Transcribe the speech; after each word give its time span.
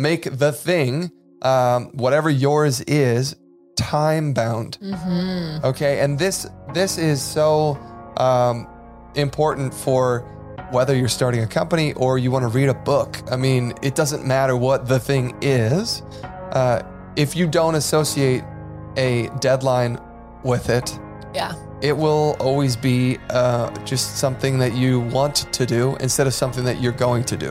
make 0.00 0.24
the 0.38 0.52
thing, 0.52 1.10
um, 1.42 1.90
whatever 1.94 2.30
yours 2.30 2.80
is, 2.82 3.36
time 3.76 4.32
bound. 4.32 4.78
Okay, 5.64 6.00
and 6.00 6.18
this 6.18 6.46
this 6.74 6.98
is 6.98 7.22
so 7.22 7.76
um, 8.16 8.66
important 9.14 9.72
for 9.74 10.20
whether 10.72 10.94
you're 10.94 11.08
starting 11.08 11.42
a 11.42 11.46
company 11.46 11.92
or 11.94 12.18
you 12.18 12.30
want 12.30 12.44
to 12.44 12.48
read 12.48 12.68
a 12.68 12.74
book. 12.74 13.16
I 13.30 13.36
mean, 13.36 13.72
it 13.82 13.94
doesn't 13.94 14.24
matter 14.26 14.56
what 14.56 14.86
the 14.86 14.98
thing 15.00 15.36
is. 15.42 16.02
Uh, 16.52 16.82
if 17.16 17.34
you 17.34 17.46
don't 17.48 17.74
associate 17.74 18.44
a 18.96 19.28
deadline 19.40 19.98
with 20.44 20.68
it, 20.70 20.96
Yeah. 21.34 21.54
it 21.80 21.96
will 21.96 22.36
always 22.38 22.76
be 22.76 23.18
uh, 23.30 23.70
just 23.84 24.16
something 24.18 24.58
that 24.58 24.74
you 24.74 25.00
want 25.00 25.34
to 25.52 25.66
do 25.66 25.96
instead 26.00 26.26
of 26.26 26.34
something 26.34 26.64
that 26.64 26.80
you're 26.80 26.92
going 27.06 27.24
to 27.24 27.36
do. 27.36 27.50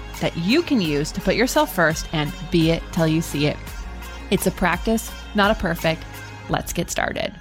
that 0.21 0.35
you 0.37 0.61
can 0.61 0.79
use 0.79 1.11
to 1.11 1.21
put 1.21 1.35
yourself 1.35 1.75
first 1.75 2.07
and 2.13 2.33
be 2.49 2.71
it 2.71 2.81
till 2.91 3.07
you 3.07 3.21
see 3.21 3.47
it. 3.47 3.57
It's 4.31 4.47
a 4.47 4.51
practice, 4.51 5.11
not 5.35 5.51
a 5.51 5.55
perfect. 5.55 6.03
Let's 6.49 6.73
get 6.73 6.89
started. 6.89 7.33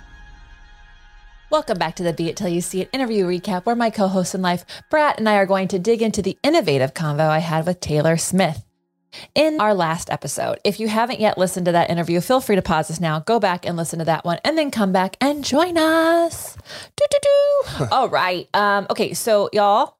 Welcome 1.50 1.78
back 1.78 1.96
to 1.96 2.04
the 2.04 2.12
Be 2.12 2.28
It 2.28 2.36
Till 2.36 2.48
You 2.48 2.60
See 2.60 2.80
It 2.80 2.90
interview 2.92 3.26
recap, 3.26 3.66
where 3.66 3.74
my 3.74 3.90
co 3.90 4.06
host 4.06 4.36
in 4.36 4.42
life, 4.42 4.64
Brad, 4.88 5.18
and 5.18 5.28
I 5.28 5.34
are 5.34 5.46
going 5.46 5.66
to 5.68 5.80
dig 5.80 6.00
into 6.00 6.22
the 6.22 6.38
innovative 6.44 6.94
convo 6.94 7.28
I 7.28 7.40
had 7.40 7.66
with 7.66 7.80
Taylor 7.80 8.16
Smith. 8.16 8.64
In 9.34 9.60
our 9.60 9.74
last 9.74 10.10
episode, 10.10 10.60
if 10.62 10.78
you 10.78 10.86
haven't 10.86 11.18
yet 11.18 11.36
listened 11.36 11.66
to 11.66 11.72
that 11.72 11.90
interview, 11.90 12.20
feel 12.20 12.40
free 12.40 12.54
to 12.54 12.62
pause 12.62 12.86
this 12.86 13.00
now, 13.00 13.18
go 13.18 13.40
back 13.40 13.66
and 13.66 13.76
listen 13.76 13.98
to 13.98 14.04
that 14.04 14.24
one, 14.24 14.38
and 14.44 14.56
then 14.56 14.70
come 14.70 14.92
back 14.92 15.16
and 15.20 15.44
join 15.44 15.76
us. 15.76 16.56
Do 16.94 17.04
do 17.10 17.18
do. 17.20 17.86
All 17.90 18.08
right. 18.08 18.48
Um, 18.54 18.86
okay, 18.88 19.12
so 19.14 19.50
y'all, 19.52 19.96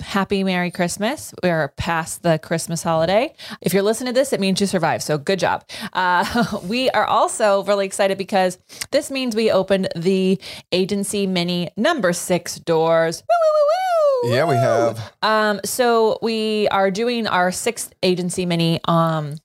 happy 0.00 0.44
Merry 0.44 0.70
Christmas. 0.70 1.34
We're 1.42 1.68
past 1.76 2.22
the 2.22 2.38
Christmas 2.38 2.82
holiday. 2.82 3.34
If 3.60 3.72
you're 3.72 3.82
listening 3.82 4.12
to 4.12 4.20
this, 4.20 4.32
it 4.32 4.40
means 4.40 4.60
you 4.60 4.66
survived. 4.66 5.02
So 5.02 5.18
good 5.18 5.38
job. 5.38 5.64
Uh, 5.92 6.58
we 6.64 6.90
are 6.90 7.04
also 7.04 7.64
really 7.64 7.86
excited 7.86 8.18
because 8.18 8.58
this 8.90 9.10
means 9.10 9.34
we 9.34 9.50
opened 9.50 9.88
the 9.96 10.40
agency 10.72 11.26
mini 11.26 11.70
number 11.76 12.12
six 12.12 12.56
doors. 12.56 13.22
Woo, 13.22 13.36
woo, 13.40 13.52
woo, 13.54 14.30
woo. 14.30 14.36
Yeah, 14.36 14.44
we 14.46 14.54
have. 14.54 15.12
Um, 15.22 15.60
so 15.64 16.18
we 16.22 16.68
are 16.68 16.90
doing 16.90 17.26
our 17.26 17.52
sixth 17.52 17.92
agency 18.02 18.46
mini 18.46 18.80
um 18.86 19.36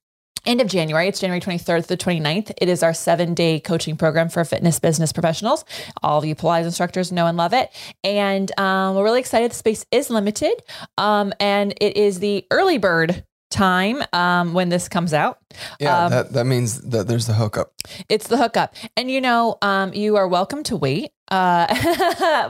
end 0.49 0.61
of 0.61 0.67
January. 0.67 1.07
It's 1.07 1.19
January 1.19 1.39
23rd 1.39 1.83
to 1.83 1.87
the 1.87 1.95
29th. 1.95 2.51
It 2.57 2.69
is 2.69 2.81
our 2.81 2.93
seven 2.93 3.35
day 3.35 3.59
coaching 3.59 3.95
program 3.95 4.29
for 4.29 4.43
fitness 4.43 4.79
business 4.79 5.13
professionals. 5.13 5.63
All 6.01 6.17
of 6.17 6.25
you 6.25 6.33
Pilates 6.35 6.65
instructors 6.65 7.11
know 7.11 7.27
and 7.27 7.37
love 7.37 7.53
it. 7.53 7.69
And 8.03 8.51
um, 8.59 8.95
we're 8.95 9.03
really 9.03 9.19
excited. 9.19 9.51
The 9.51 9.55
space 9.55 9.85
is 9.91 10.09
limited. 10.09 10.63
Um, 10.97 11.33
and 11.39 11.75
it 11.79 11.95
is 11.95 12.19
the 12.19 12.47
early 12.49 12.79
bird 12.79 13.23
time 13.51 14.01
um, 14.11 14.53
when 14.53 14.69
this 14.69 14.89
comes 14.89 15.13
out. 15.13 15.39
Yeah, 15.79 16.05
Um, 16.05 16.11
that, 16.11 16.33
that 16.33 16.45
means 16.45 16.81
that 16.81 17.07
there's 17.07 17.27
the 17.27 17.33
hookup. 17.33 17.73
It's 18.07 18.27
the 18.27 18.37
hookup. 18.37 18.75
And 18.97 19.09
you 19.09 19.21
know, 19.21 19.57
um, 19.61 19.93
you 19.93 20.15
are 20.15 20.27
welcome 20.27 20.63
to 20.63 20.75
wait. 20.75 21.11
Uh, 21.29 21.67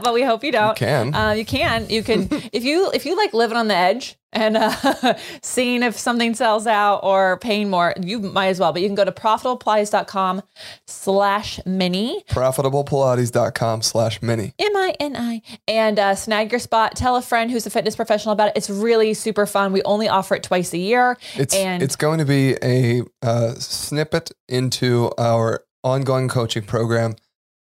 but 0.02 0.14
we 0.14 0.22
hope 0.22 0.42
you 0.42 0.52
don't. 0.52 0.80
You 0.80 0.86
can. 0.86 1.14
Uh, 1.14 1.32
you 1.32 1.44
can. 1.44 1.88
You 1.90 2.02
can. 2.02 2.28
if 2.52 2.64
you 2.64 2.90
if 2.92 3.04
you 3.04 3.14
like 3.16 3.34
living 3.34 3.58
on 3.58 3.68
the 3.68 3.76
edge 3.76 4.16
and 4.32 4.56
uh, 4.56 5.14
seeing 5.42 5.82
if 5.82 5.98
something 5.98 6.34
sells 6.34 6.66
out 6.66 7.00
or 7.02 7.38
paying 7.38 7.70
more, 7.70 7.94
you 8.00 8.20
might 8.20 8.48
as 8.48 8.60
well. 8.60 8.72
But 8.72 8.82
you 8.82 8.88
can 8.88 8.94
go 8.94 9.04
to 9.04 9.12
profitablepilates.com 9.12 10.42
slash 10.86 11.60
mini 11.66 12.22
ProfitablePilates.com 12.28 13.82
slash 13.82 14.22
mini. 14.22 14.54
M 14.58 14.76
I 14.76 14.94
N 15.00 15.16
I 15.16 15.42
and 15.66 15.98
uh, 15.98 16.14
snag 16.14 16.52
your 16.52 16.60
spot. 16.60 16.96
Tell 16.96 17.16
a 17.16 17.22
friend 17.22 17.50
who's 17.50 17.66
a 17.66 17.70
fitness 17.70 17.96
professional 17.96 18.32
about 18.32 18.48
it. 18.48 18.54
It's 18.56 18.70
really 18.70 19.14
super 19.14 19.46
fun. 19.46 19.72
We 19.72 19.82
only 19.82 20.08
offer 20.08 20.34
it 20.34 20.42
twice 20.42 20.72
a 20.72 20.78
year. 20.78 21.16
It's 21.34 21.54
and 21.54 21.82
it's 21.82 21.96
going 21.96 22.18
to 22.18 22.24
be 22.24 22.56
a 22.62 23.02
uh, 23.22 23.54
snippet 23.54 24.30
into 24.48 25.10
our 25.18 25.64
ongoing 25.82 26.28
coaching 26.28 26.62
program 26.62 27.16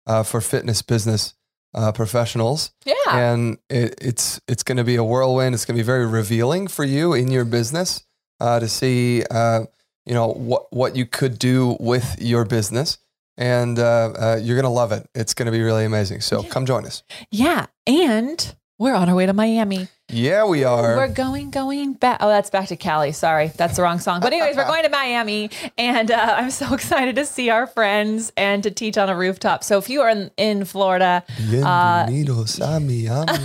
uh, 0.07 0.23
for 0.23 0.41
fitness 0.41 0.83
business 0.83 1.35
uh, 1.75 1.93
professionals, 1.93 2.73
yeah. 2.85 2.95
and 3.09 3.59
it, 3.69 3.95
it's 4.01 4.41
it's 4.49 4.63
going 4.63 4.79
to 4.79 4.85
be 4.85 4.97
a 4.97 5.05
whirlwind. 5.05 5.55
It's 5.55 5.65
going 5.65 5.77
to 5.77 5.83
be 5.83 5.87
very 5.87 6.07
revealing 6.07 6.69
for 6.69 6.85
you 6.85 7.15
in 7.15 7.31
your 7.31 7.45
business 7.45 8.05
uh, 8.41 8.61
to 8.61 8.69
see 8.69 9.25
uh, 9.31 9.65
you 10.07 10.15
know 10.15 10.29
what 10.29 10.73
what 10.73 10.97
you 10.97 11.07
could 11.07 11.39
do 11.39 11.77
with 11.81 12.17
your 12.21 12.45
business, 12.45 12.99
and 13.37 13.79
uh, 13.79 14.13
uh, 14.19 14.41
you're 14.43 14.57
going 14.57 14.65
to 14.65 14.71
love 14.71 14.93
it. 14.93 15.09
It's 15.15 15.35
going 15.35 15.47
to 15.47 15.53
be 15.53 15.63
really 15.63 15.85
amazing. 15.85 16.21
So 16.21 16.43
come 16.43 16.67
join 16.67 16.87
us. 16.87 17.03
yeah. 17.31 17.67
And 17.87 18.55
we're 18.79 18.95
on 18.95 19.09
our 19.09 19.15
way 19.15 19.27
to 19.27 19.33
Miami. 19.33 19.89
Yeah, 20.11 20.47
we 20.47 20.65
are. 20.65 20.97
We're 20.97 21.09
going, 21.09 21.51
going 21.51 21.93
back. 21.93 22.17
Oh, 22.23 22.29
that's 22.29 22.49
back 22.49 22.69
to 22.69 22.77
Cali. 22.77 23.13
Sorry, 23.13 23.49
that's 23.49 23.77
the 23.77 23.83
wrong 23.83 23.99
song. 23.99 24.21
But 24.21 24.33
anyways, 24.33 24.57
we're 24.57 24.65
going 24.67 24.85
to 24.85 24.89
Miami, 24.89 25.51
and 25.77 26.11
uh, 26.11 26.35
I'm 26.39 26.51
so 26.51 26.73
excited 26.79 27.15
to 27.17 27.27
see 27.27 27.51
our 27.51 27.67
friends 27.67 28.33
and 28.35 28.63
to 28.63 28.71
teach 28.71 28.97
on 28.97 29.11
a 29.11 29.17
rooftop. 29.17 29.63
So 29.63 29.77
if 29.77 29.91
you 29.91 30.01
are 30.01 30.09
in, 30.09 30.31
in 30.39 30.65
Florida, 30.65 31.25
Bienvenidos 31.37 32.59
a 32.59 32.81
Miami. 32.81 33.45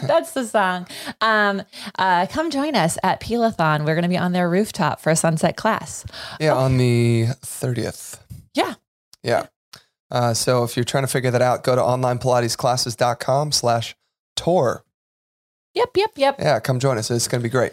that's 0.06 0.30
the 0.32 0.44
song. 0.46 0.86
Um, 1.20 1.62
uh, 1.98 2.26
come 2.26 2.52
join 2.52 2.76
us 2.76 2.98
at 3.02 3.20
Pelathon. 3.20 3.80
We're 3.80 3.96
going 3.96 4.02
to 4.02 4.08
be 4.08 4.18
on 4.18 4.30
their 4.30 4.48
rooftop 4.48 5.00
for 5.00 5.10
a 5.10 5.16
sunset 5.16 5.56
class. 5.56 6.06
Yeah, 6.38 6.54
on 6.54 6.76
the 6.76 7.26
30th. 7.42 8.20
Yeah. 8.54 8.74
Yeah. 9.24 9.46
Uh, 10.08 10.34
so 10.34 10.62
if 10.62 10.76
you're 10.76 10.84
trying 10.84 11.04
to 11.04 11.08
figure 11.08 11.32
that 11.32 11.42
out, 11.42 11.64
go 11.64 11.74
to 11.74 11.82
onlinepilatesclasses.com 11.82 13.50
slash 13.52 13.96
tour. 14.44 14.84
Yep, 15.74 15.90
yep, 15.96 16.10
yep. 16.16 16.36
Yeah, 16.38 16.58
come 16.60 16.80
join 16.80 16.98
us. 16.98 17.10
It's 17.10 17.28
going 17.28 17.40
to 17.40 17.48
be 17.48 17.50
great. 17.50 17.72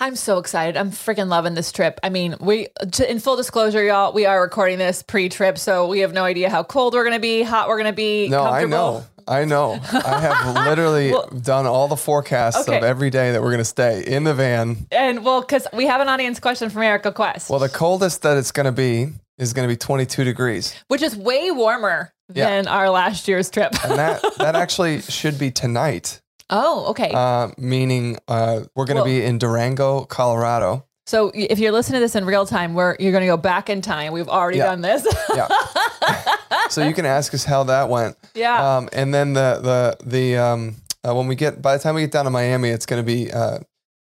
I'm 0.00 0.16
so 0.16 0.38
excited. 0.38 0.76
I'm 0.76 0.90
freaking 0.90 1.28
loving 1.28 1.54
this 1.54 1.70
trip. 1.72 2.00
I 2.02 2.08
mean, 2.10 2.34
we, 2.40 2.68
to, 2.92 3.10
in 3.10 3.20
full 3.20 3.36
disclosure, 3.36 3.82
y'all, 3.82 4.12
we 4.12 4.26
are 4.26 4.42
recording 4.42 4.78
this 4.78 5.02
pre 5.02 5.28
trip, 5.28 5.56
so 5.56 5.86
we 5.86 6.00
have 6.00 6.12
no 6.12 6.24
idea 6.24 6.50
how 6.50 6.64
cold 6.64 6.94
we're 6.94 7.04
going 7.04 7.14
to 7.16 7.20
be, 7.20 7.42
hot 7.42 7.68
we're 7.68 7.78
going 7.78 7.90
to 7.92 7.96
be. 7.96 8.28
No, 8.28 8.42
I 8.44 8.64
know. 8.64 9.04
I 9.26 9.46
know. 9.46 9.72
I 9.90 10.20
have 10.20 10.54
literally 10.66 11.12
Well- 11.12 11.28
done 11.28 11.64
all 11.66 11.88
the 11.88 11.96
forecasts 11.96 12.68
Okay. 12.68 12.76
of 12.76 12.84
every 12.84 13.08
day 13.08 13.32
that 13.32 13.40
we're 13.40 13.50
going 13.52 13.58
to 13.58 13.64
stay 13.64 14.02
in 14.04 14.24
the 14.24 14.34
van. 14.34 14.86
And 14.90 15.24
well, 15.24 15.40
because 15.40 15.66
we 15.72 15.86
have 15.86 16.00
an 16.02 16.08
audience 16.08 16.40
question 16.40 16.68
from 16.68 16.82
Erica 16.82 17.10
Quest, 17.12 17.48
Well, 17.48 17.60
the 17.60 17.70
coldest 17.70 18.20
that 18.22 18.36
it's 18.36 18.50
going 18.52 18.66
to 18.66 18.72
be 18.72 19.12
is 19.38 19.52
going 19.52 19.68
to 19.68 19.72
be 19.72 19.76
22 19.76 20.24
degrees. 20.24 20.74
which 20.88 21.02
is 21.02 21.16
way 21.16 21.50
warmer 21.50 22.12
Yeah. 22.32 22.48
than 22.50 22.68
our 22.68 22.88
last 22.90 23.26
year's 23.28 23.50
trip. 23.50 23.72
And 23.84 23.98
that, 23.98 24.22
that 24.38 24.54
actually 24.56 25.00
should 25.02 25.38
be 25.38 25.50
tonight, 25.50 26.20
oh, 26.50 26.86
okay. 26.90 27.10
uh, 27.12 27.48
meaning 27.58 28.16
uh, 28.28 28.60
we're 28.74 28.84
going 28.86 28.96
to 28.96 29.02
Well- 29.02 29.04
be 29.04 29.22
in 29.24 29.38
Durango, 29.38 30.04
Colorado. 30.04 30.86
so 31.06 31.30
if 31.34 31.58
you're 31.58 31.72
listening 31.72 31.98
to 32.00 32.04
this 32.04 32.14
in 32.14 32.24
real 32.24 32.46
time, 32.46 32.74
we're 32.74 32.96
you're 33.00 33.12
going 33.12 33.22
to 33.22 33.26
go 33.26 33.36
back 33.36 33.68
in 33.68 33.82
time. 33.82 34.12
We've 34.12 34.28
already 34.28 34.58
Yeah. 34.58 34.66
done 34.66 34.80
this. 34.82 35.06
Yeah. 35.34 35.48
so 36.70 36.86
you 36.86 36.94
can 36.94 37.04
ask 37.06 37.34
us 37.34 37.44
how 37.44 37.64
that 37.64 37.88
went. 37.88 38.16
yeah. 38.34 38.76
Um, 38.76 38.88
and 38.92 39.12
then 39.12 39.32
the 39.34 39.60
the 39.62 39.96
the 40.08 40.36
um, 40.38 40.76
uh, 41.06 41.14
when 41.14 41.26
we 41.26 41.34
get 41.34 41.60
by 41.60 41.76
the 41.76 41.82
time 41.82 41.94
we 41.94 42.00
get 42.02 42.12
down 42.12 42.24
to 42.24 42.30
Miami, 42.30 42.70
it's 42.70 42.86
going 42.86 43.02
to 43.02 43.06
be 43.06 43.30
uh, 43.32 43.58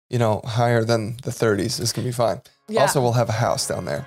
you 0.09 0.19
know 0.19 0.41
higher 0.45 0.83
than 0.85 1.17
the 1.23 1.31
30s. 1.31 1.79
It's 1.81 1.91
going 1.91 2.05
to 2.05 2.09
be 2.09 2.11
fine. 2.13 2.41
Yeah. 2.69 2.81
Also, 2.81 3.01
we'll 3.01 3.13
have 3.13 3.27
a 3.29 3.33
house 3.33 3.67
down 3.67 3.83
there. 3.85 4.05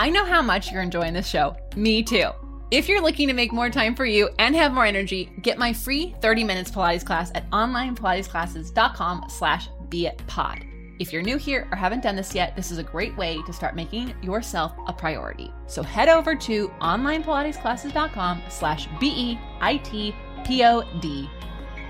I 0.00 0.08
know 0.08 0.24
how 0.24 0.40
much 0.40 0.72
you're 0.72 0.80
enjoying 0.80 1.12
this 1.12 1.28
show. 1.28 1.54
Me 1.76 2.02
too. 2.02 2.30
If 2.70 2.88
you're 2.88 3.02
looking 3.02 3.28
to 3.28 3.34
make 3.34 3.52
more 3.52 3.68
time 3.68 3.94
for 3.94 4.06
you 4.06 4.30
and 4.38 4.56
have 4.56 4.72
more 4.72 4.86
energy, 4.86 5.30
get 5.42 5.58
my 5.58 5.74
free 5.74 6.14
30 6.22 6.42
minutes 6.42 6.70
Pilates 6.70 7.04
class 7.04 7.30
at 7.34 7.50
onlinepilatesclasses.com 7.50 9.26
slash 9.28 9.68
beitpod. 9.90 10.66
If 10.98 11.12
you're 11.12 11.20
new 11.20 11.36
here 11.36 11.68
or 11.70 11.76
haven't 11.76 12.02
done 12.02 12.16
this 12.16 12.34
yet, 12.34 12.56
this 12.56 12.70
is 12.70 12.78
a 12.78 12.82
great 12.82 13.14
way 13.18 13.42
to 13.42 13.52
start 13.52 13.76
making 13.76 14.14
yourself 14.22 14.72
a 14.86 14.92
priority. 14.94 15.52
So 15.66 15.82
head 15.82 16.08
over 16.08 16.34
to 16.34 16.68
onlinepilatesclasses.com 16.80 18.44
slash 18.48 18.88
B-E-I-T-P-O-D. 19.00 19.40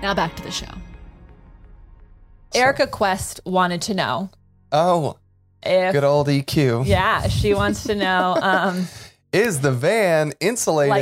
Now 0.01 0.13
back 0.13 0.35
to 0.35 0.43
the 0.43 0.51
show. 0.51 0.67
Erica 2.53 2.87
Quest 2.87 3.39
wanted 3.45 3.81
to 3.83 3.93
know 3.93 4.31
Oh, 4.73 5.17
if 5.63 5.93
good 5.93 6.03
old 6.03 6.27
EQ. 6.27 6.85
yeah, 6.85 7.27
she 7.27 7.53
wants 7.53 7.83
to 7.83 7.95
know 7.95 8.37
um, 8.41 8.87
is 9.33 9.61
the 9.61 9.71
van 9.71 10.33
insulated? 10.39 10.89
Like, 10.89 11.01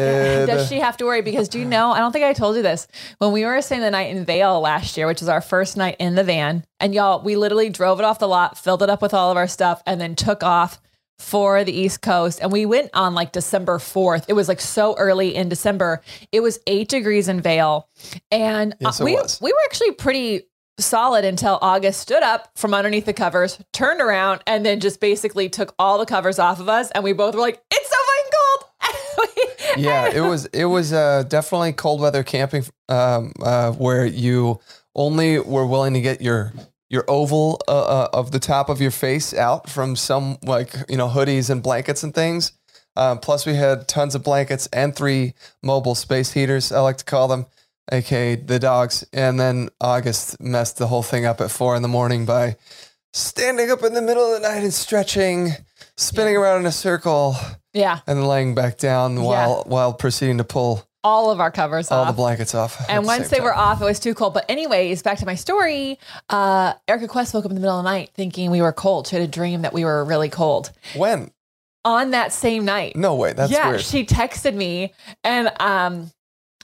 does 0.57 0.67
she 0.69 0.79
have 0.79 0.97
to 0.97 1.05
worry? 1.05 1.21
Because 1.21 1.49
do 1.49 1.59
you 1.59 1.65
know? 1.65 1.91
I 1.91 1.99
don't 1.99 2.11
think 2.11 2.25
I 2.25 2.33
told 2.33 2.55
you 2.55 2.61
this. 2.61 2.87
When 3.17 3.31
we 3.31 3.43
were 3.45 3.61
staying 3.61 3.81
the 3.81 3.91
night 3.91 4.15
in 4.15 4.25
Vail 4.25 4.59
last 4.61 4.97
year, 4.97 5.07
which 5.07 5.21
was 5.21 5.29
our 5.29 5.41
first 5.41 5.77
night 5.77 5.95
in 5.99 6.15
the 6.15 6.23
van, 6.23 6.63
and 6.79 6.93
y'all, 6.93 7.23
we 7.23 7.35
literally 7.35 7.69
drove 7.69 7.99
it 7.99 8.05
off 8.05 8.19
the 8.19 8.27
lot, 8.27 8.57
filled 8.57 8.83
it 8.83 8.89
up 8.89 9.01
with 9.01 9.13
all 9.13 9.31
of 9.31 9.37
our 9.37 9.47
stuff, 9.47 9.81
and 9.85 9.99
then 9.99 10.15
took 10.15 10.43
off 10.43 10.79
for 11.17 11.65
the 11.65 11.73
East 11.73 12.01
Coast. 12.01 12.39
And 12.41 12.49
we 12.51 12.65
went 12.65 12.91
on 12.93 13.13
like 13.13 13.33
December 13.33 13.77
4th. 13.77 14.23
It 14.29 14.33
was 14.33 14.47
like 14.47 14.61
so 14.61 14.95
early 14.97 15.35
in 15.35 15.49
December. 15.49 16.01
It 16.31 16.39
was 16.39 16.59
eight 16.65 16.87
degrees 16.87 17.27
in 17.27 17.41
Vail. 17.41 17.89
And 18.31 18.71
uh, 18.73 18.77
Yes, 18.79 19.01
we, 19.01 19.15
was. 19.15 19.41
we 19.41 19.51
were 19.51 19.59
actually 19.65 19.91
pretty 19.91 20.43
solid 20.79 21.25
until 21.25 21.59
August 21.61 21.99
stood 21.99 22.23
up 22.23 22.49
from 22.55 22.73
underneath 22.73 23.05
the 23.05 23.13
covers, 23.13 23.59
turned 23.73 24.01
around, 24.01 24.41
and 24.47 24.65
then 24.65 24.79
just 24.79 24.99
basically 24.99 25.49
took 25.49 25.73
all 25.77 25.97
the 25.97 26.05
covers 26.05 26.39
off 26.39 26.59
of 26.59 26.69
us. 26.69 26.91
And 26.91 27.03
we 27.03 27.13
both 27.13 27.35
were 27.35 27.41
like, 27.41 27.61
it's 27.71 27.89
so 27.89 27.95
fucking 27.95 28.31
cold. 28.31 29.77
yeah, 29.77 30.09
it 30.13 30.21
was 30.21 30.45
it 30.47 30.65
was 30.65 30.93
uh, 30.93 31.23
definitely 31.27 31.73
cold 31.73 32.01
weather 32.01 32.23
camping 32.23 32.63
um, 32.87 33.33
uh, 33.41 33.71
where 33.73 34.05
you 34.05 34.59
only 34.95 35.39
were 35.39 35.65
willing 35.65 35.93
to 35.93 36.01
get 36.01 36.21
your 36.21 36.53
your 36.89 37.05
oval 37.07 37.61
uh, 37.67 37.71
uh, 37.71 38.09
of 38.13 38.31
the 38.31 38.39
top 38.39 38.69
of 38.69 38.81
your 38.81 38.91
face 38.91 39.33
out 39.33 39.69
from 39.69 39.95
some 39.95 40.37
like 40.43 40.73
you 40.87 40.97
know 40.97 41.07
hoodies 41.07 41.49
and 41.49 41.61
blankets 41.61 42.03
and 42.03 42.13
things. 42.13 42.53
Um, 42.95 43.19
plus, 43.19 43.45
we 43.45 43.53
had 43.53 43.87
tons 43.87 44.15
of 44.15 44.23
blankets 44.23 44.67
and 44.73 44.95
three 44.95 45.33
mobile 45.63 45.95
space 45.95 46.31
heaters. 46.33 46.71
I 46.71 46.81
like 46.81 46.97
to 46.97 47.05
call 47.05 47.27
them, 47.27 47.45
aka 47.91 48.35
the 48.35 48.59
dogs. 48.59 49.05
And 49.13 49.39
then 49.39 49.69
August 49.81 50.39
messed 50.41 50.77
the 50.77 50.87
whole 50.87 51.03
thing 51.03 51.25
up 51.25 51.41
at 51.41 51.51
four 51.51 51.75
in 51.75 51.81
the 51.81 51.87
morning 51.87 52.25
by 52.25 52.55
standing 53.13 53.71
up 53.71 53.83
in 53.83 53.93
the 53.93 54.01
middle 54.01 54.25
of 54.33 54.41
the 54.41 54.47
night 54.47 54.63
and 54.63 54.73
stretching, 54.73 55.51
spinning 55.97 56.37
around 56.37 56.61
in 56.61 56.65
a 56.65 56.71
circle 56.71 57.35
yeah, 57.73 57.99
and 58.07 58.27
laying 58.27 58.55
back 58.55 58.77
down 58.77 59.21
while 59.21 59.63
while 59.67 59.93
proceeding 59.93 60.37
to 60.37 60.43
pull 60.43 60.89
all 61.03 61.31
of 61.31 61.39
our 61.39 61.51
covers 61.51 61.91
all 61.91 62.01
off. 62.01 62.07
the 62.07 62.13
blankets 62.13 62.53
off. 62.53 62.85
And 62.89 63.05
once 63.05 63.29
same 63.29 63.37
they 63.37 63.43
were 63.43 63.53
off, 63.53 63.81
it 63.81 63.85
was 63.85 63.99
too 63.99 64.13
cold. 64.13 64.33
But 64.33 64.45
anyways, 64.49 65.01
back 65.01 65.17
to 65.19 65.25
my 65.25 65.35
story. 65.35 65.97
Uh, 66.29 66.73
Erica 66.87 67.07
Quest 67.07 67.33
woke 67.33 67.45
up 67.45 67.51
in 67.51 67.55
the 67.55 67.61
middle 67.61 67.77
of 67.77 67.83
the 67.83 67.89
night 67.89 68.11
thinking 68.15 68.51
we 68.51 68.61
were 68.61 68.73
cold. 68.73 69.07
She 69.07 69.15
had 69.15 69.23
a 69.23 69.31
dream 69.31 69.61
that 69.61 69.73
we 69.73 69.85
were 69.85 70.03
really 70.03 70.29
cold. 70.29 70.71
when? 70.95 71.31
On 71.85 72.11
that 72.11 72.33
same 72.33 72.65
night. 72.65 72.97
No 72.97 73.15
way, 73.15 73.31
that's 73.31 73.51
yeah, 73.51 73.69
weird. 73.69 73.81
she 73.81 74.05
texted 74.05 74.53
me 74.53 74.93
and 75.23 75.49
um 75.61 76.11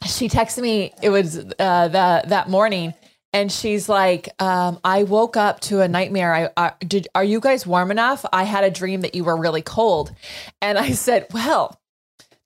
she 0.04 0.30
texted 0.30 0.62
me 0.62 0.94
it 1.02 1.10
was 1.10 1.38
uh 1.38 1.88
that 1.88 2.30
that 2.30 2.50
morning 2.50 2.94
and 3.34 3.52
she's 3.52 3.90
like 3.90 4.30
um 4.42 4.80
I 4.84 5.04
woke 5.04 5.36
up 5.38 5.60
to 5.62 5.82
a 5.82 5.88
nightmare. 5.88 6.34
I 6.34 6.50
uh, 6.58 6.72
did 6.80 7.08
are 7.16 7.24
you 7.24 7.40
guys 7.40 7.66
warm 7.66 7.92
enough? 7.92 8.26
I 8.32 8.44
had 8.44 8.64
a 8.64 8.72
dream 8.72 9.02
that 9.02 9.16
you 9.16 9.24
were 9.24 9.36
really 9.38 9.62
cold. 9.62 10.14
And 10.62 10.78
I 10.78 10.92
said, 10.92 11.28
"Well, 11.34 11.80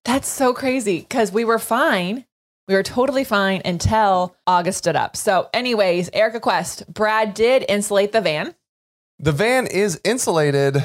that's 0.06 0.28
so 0.28 0.54
crazy 0.54 1.02
cuz 1.10 1.32
we 1.32 1.44
were 1.46 1.60
fine. 1.60 2.26
We 2.68 2.76
were 2.76 2.84
totally 2.84 3.24
fine 3.24 3.62
until 3.66 4.36
August 4.46 4.78
stood 4.78 4.96
up. 4.96 5.18
So, 5.18 5.50
anyways, 5.54 6.10
Erica 6.14 6.40
Quest, 6.40 6.92
Brad 6.94 7.34
did 7.34 7.66
insulate 7.68 8.12
the 8.12 8.22
van. 8.22 8.54
the 9.18 9.32
van 9.32 9.66
is 9.68 10.00
insulated. 10.04 10.78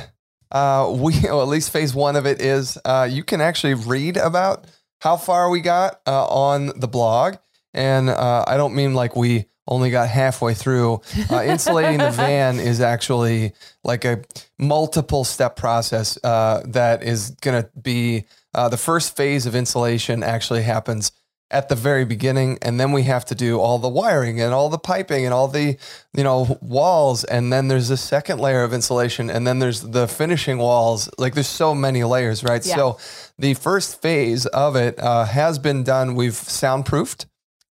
Uh, 0.50 0.90
we 0.96 1.28
or 1.28 1.42
at 1.42 1.48
least 1.48 1.70
phase 1.70 1.94
one 1.94 2.16
of 2.16 2.26
it 2.26 2.40
is. 2.40 2.78
Uh, 2.84 3.06
you 3.10 3.22
can 3.22 3.40
actually 3.40 3.74
read 3.74 4.16
about 4.16 4.66
how 5.04 5.18
far 5.18 5.50
we 5.50 5.60
got 5.60 6.00
uh, 6.06 6.26
on 6.28 6.72
the 6.80 6.88
blog, 6.88 7.36
and 7.74 8.08
uh, 8.08 8.42
I 8.48 8.56
don't 8.56 8.74
mean 8.74 8.94
like 8.94 9.14
we 9.14 9.44
only 9.68 9.90
got 9.90 10.08
halfway 10.08 10.54
through. 10.54 11.02
Uh, 11.30 11.42
insulating 11.46 11.98
the 11.98 12.10
van 12.10 12.58
is 12.58 12.80
actually 12.80 13.52
like 13.84 14.06
a 14.06 14.22
multiple 14.58 15.22
step 15.24 15.56
process 15.56 16.18
uh, 16.24 16.62
that 16.68 17.02
is 17.02 17.36
going 17.42 17.62
to 17.62 17.68
be 17.78 18.24
uh, 18.54 18.70
the 18.70 18.78
first 18.78 19.14
phase 19.14 19.44
of 19.44 19.54
insulation 19.54 20.22
actually 20.22 20.62
happens 20.62 21.12
at 21.50 21.68
the 21.68 21.74
very 21.74 22.04
beginning 22.04 22.58
and 22.62 22.80
then 22.80 22.90
we 22.90 23.02
have 23.02 23.24
to 23.24 23.34
do 23.34 23.60
all 23.60 23.78
the 23.78 23.88
wiring 23.88 24.40
and 24.40 24.52
all 24.52 24.68
the 24.68 24.78
piping 24.78 25.24
and 25.24 25.32
all 25.34 25.46
the 25.46 25.76
you 26.16 26.24
know 26.24 26.58
walls 26.62 27.22
and 27.24 27.52
then 27.52 27.68
there's 27.68 27.90
a 27.90 27.96
second 27.96 28.40
layer 28.40 28.62
of 28.64 28.72
insulation 28.72 29.30
and 29.30 29.46
then 29.46 29.58
there's 29.58 29.82
the 29.82 30.08
finishing 30.08 30.58
walls 30.58 31.08
like 31.18 31.34
there's 31.34 31.46
so 31.46 31.74
many 31.74 32.02
layers 32.02 32.42
right 32.42 32.64
Yeah. 32.64 32.74
so 32.76 32.98
the 33.38 33.54
first 33.54 34.00
phase 34.02 34.46
of 34.46 34.74
it 34.74 34.98
uh, 34.98 35.26
has 35.26 35.58
been 35.58 35.84
done 35.84 36.14
we've 36.14 36.32
soundproofed 36.32 37.26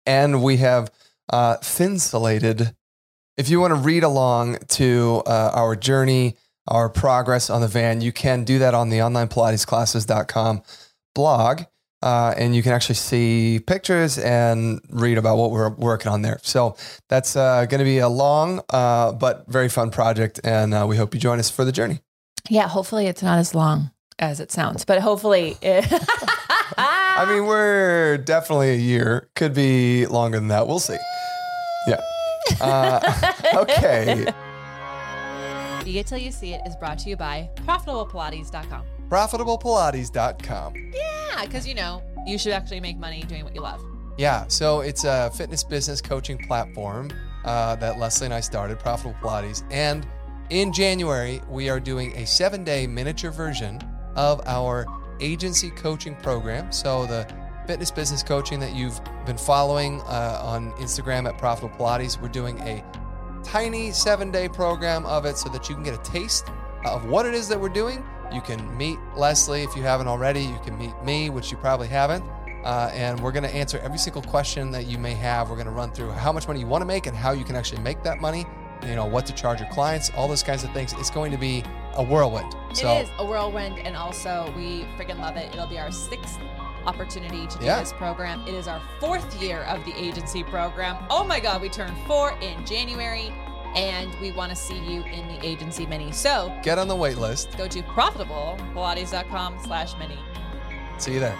and 0.06 0.44
we 0.44 0.58
have 0.58 0.92
uh, 1.32 1.56
thinsulated 1.58 2.76
if 3.38 3.50
you 3.50 3.60
want 3.62 3.72
to 3.72 3.76
read 3.80 4.04
along 4.04 4.58
to 4.68 5.24
uh, 5.26 5.52
our 5.56 5.76
journey, 5.76 6.36
our 6.68 6.90
progress 6.90 7.50
on 7.50 7.62
the 7.62 7.68
van, 7.68 8.02
you 8.02 8.12
can 8.12 8.44
do 8.44 8.60
that 8.60 8.74
on 8.76 8.90
the 8.90 8.98
onlinepilatesclasses.com 9.00 10.62
blog. 11.16 11.62
Uh, 12.02 12.34
and 12.38 12.56
you 12.56 12.64
can 12.64 12.72
actually 12.72 12.96
see 12.96 13.60
pictures 13.66 14.18
and 14.18 14.82
read 14.90 15.18
about 15.18 15.38
what 15.38 15.52
we're 15.52 15.70
working 15.70 16.12
on 16.12 16.22
there. 16.22 16.40
So 16.42 16.76
that's 17.10 17.36
uh, 17.36 17.66
going 17.66 17.80
to 17.80 17.86
be 17.86 18.00
a 18.00 18.10
long 18.10 18.62
uh, 18.70 19.12
but 19.12 19.46
very 19.48 19.70
fun 19.70 19.92
project. 19.92 20.40
And 20.44 20.74
uh, 20.74 20.86
we 20.88 20.98
hope 20.98 21.14
you 21.14 21.20
join 21.20 21.40
us 21.40 21.50
for 21.50 21.64
the 21.64 21.72
journey. 21.72 22.00
Yeah, 22.50 22.68
hopefully 22.68 23.06
it's 23.08 23.22
not 23.22 23.38
as 23.38 23.54
long 23.54 23.92
as 24.18 24.40
it 24.40 24.52
sounds, 24.52 24.84
but 24.84 25.00
hopefully 25.00 25.58
it 25.62 25.86
I 26.78 27.26
mean, 27.26 27.46
we're 27.46 28.18
definitely 28.18 28.72
a 28.72 28.78
year, 28.78 29.30
could 29.36 29.54
be 29.54 30.08
longer 30.08 30.40
than 30.40 30.48
that. 30.48 30.68
We'll 30.68 30.80
see. 30.80 30.98
Yeah. 31.88 32.02
Uh, 32.60 33.34
okay. 33.56 34.26
It 35.84 36.08
Till 36.08 36.20
You 36.20 36.32
See 36.32 36.54
It 36.54 36.62
is 36.66 36.76
brought 36.76 37.00
to 37.00 37.10
you 37.10 37.18
by 37.18 37.50
ProfitablePilates.com. 37.66 39.01
ProfitablePilates.com. 39.12 40.92
Yeah, 40.94 41.44
because 41.44 41.68
you 41.68 41.76
know, 41.76 42.02
you 42.26 42.38
should 42.38 42.54
actually 42.54 42.80
make 42.80 42.98
money 42.98 43.24
doing 43.24 43.44
what 43.44 43.54
you 43.54 43.62
love. 43.62 43.84
Yeah, 44.18 44.46
so 44.48 44.82
it's 44.82 45.04
a 45.04 45.30
fitness 45.32 45.64
business 45.64 46.02
coaching 46.02 46.38
platform 46.38 47.12
uh, 47.44 47.76
that 47.78 48.00
Lesley 48.00 48.26
and 48.26 48.34
I 48.34 48.40
started, 48.40 48.80
Profitable 48.80 49.18
Pilates. 49.22 49.64
And 49.70 50.08
in 50.50 50.72
January, 50.72 51.42
we 51.50 51.70
are 51.70 51.80
doing 51.80 52.16
a 52.18 52.26
seven 52.26 52.64
day 52.64 52.88
miniature 52.88 53.32
version 53.32 53.82
of 54.16 54.42
our 54.46 54.86
agency 55.20 55.72
coaching 55.72 56.16
program. 56.16 56.72
So 56.72 57.06
the 57.06 57.28
fitness 57.68 57.92
business 57.92 58.24
coaching 58.24 58.60
that 58.60 58.74
you've 58.76 59.00
been 59.26 59.38
following 59.38 60.02
uh, 60.02 60.40
on 60.42 60.72
Instagram 60.74 61.28
at 61.28 61.38
Profitable 61.38 61.76
Pilates, 61.78 62.22
we're 62.22 62.30
doing 62.30 62.60
a 62.62 62.84
tiny 63.44 63.92
seven 63.92 64.32
day 64.32 64.48
program 64.48 65.06
of 65.06 65.26
it 65.26 65.38
so 65.38 65.50
that 65.50 65.68
you 65.68 65.76
can 65.76 65.84
get 65.84 65.94
a 65.94 66.12
taste 66.12 66.48
of 66.86 67.06
what 67.06 67.26
it 67.26 67.34
is 67.34 67.48
that 67.50 67.60
we're 67.60 67.70
doing. 67.70 68.04
You 68.34 68.42
can 68.42 68.76
meet 68.78 68.98
Lesley 69.16 69.64
if 69.64 69.76
you 69.76 69.84
haven't 69.84 70.08
already. 70.08 70.42
You 70.42 70.60
can 70.64 70.78
meet 70.78 70.94
me, 71.04 71.30
which 71.30 71.52
you 71.52 71.58
probably 71.58 71.88
haven't. 71.88 72.24
Uh, 72.64 72.92
and 72.94 73.20
we're 73.20 73.32
going 73.32 73.44
to 73.44 73.54
answer 73.54 73.80
every 73.80 73.98
single 73.98 74.22
question 74.22 74.72
that 74.72 74.86
you 74.86 74.98
may 75.00 75.14
have. 75.16 75.50
We're 75.50 75.56
going 75.56 75.66
to 75.66 75.72
run 75.74 75.92
through 75.92 76.12
how 76.12 76.32
much 76.32 76.48
money 76.48 76.60
you 76.60 76.68
want 76.68 76.82
to 76.82 76.86
make 76.86 77.08
and 77.08 77.16
how 77.18 77.32
you 77.32 77.44
can 77.44 77.56
actually 77.56 77.82
make 77.82 78.04
that 78.04 78.22
money. 78.22 78.46
You 78.84 78.96
know, 78.96 79.06
what 79.06 79.26
to 79.28 79.34
charge 79.34 79.60
your 79.60 79.70
clients, 79.70 80.12
all 80.16 80.28
those 80.28 80.42
kinds 80.44 80.64
of 80.64 80.72
things. 80.72 80.94
It's 80.94 81.10
going 81.12 81.32
to 81.32 81.38
be 81.38 81.64
a 81.94 82.04
whirlwind. 82.04 82.56
So, 82.74 82.92
it 82.98 83.04
is 83.04 83.10
a 83.20 83.26
whirlwind, 83.26 83.78
and 83.80 83.96
also 83.96 84.52
we 84.56 84.86
freaking 84.98 85.20
love 85.20 85.38
it. 85.38 85.54
It'll 85.54 85.68
be 85.68 85.78
our 85.78 85.92
sixth 85.92 86.40
opportunity 86.88 87.46
to 87.46 87.58
do 87.60 87.66
Yeah. 87.66 87.80
this 87.80 87.94
program. 87.94 88.42
It 88.48 88.56
is 88.56 88.68
our 88.68 88.82
fourth 89.00 89.40
year 89.42 89.60
of 89.64 89.84
the 89.86 89.94
agency 89.96 90.44
program. 90.44 90.98
Oh 91.12 91.24
my 91.24 91.40
God, 91.40 91.62
we 91.62 91.70
turned 91.70 91.96
four 92.08 92.32
in 92.42 92.66
January, 92.66 93.32
and 93.76 94.14
we 94.20 94.32
want 94.32 94.50
to 94.50 94.56
see 94.56 94.78
you 94.78 95.04
in 95.04 95.28
the 95.28 95.46
agency 95.46 95.86
mini. 95.86 96.12
So 96.12 96.54
get 96.64 96.78
on 96.78 96.88
the 96.88 96.96
wait 96.96 97.18
list. 97.18 97.58
go 97.58 97.68
to 97.68 97.82
profitablepilates.com 97.84 99.60
slash 99.64 99.98
mini. 99.98 100.18
See 100.98 101.14
you 101.14 101.20
there. 101.20 101.38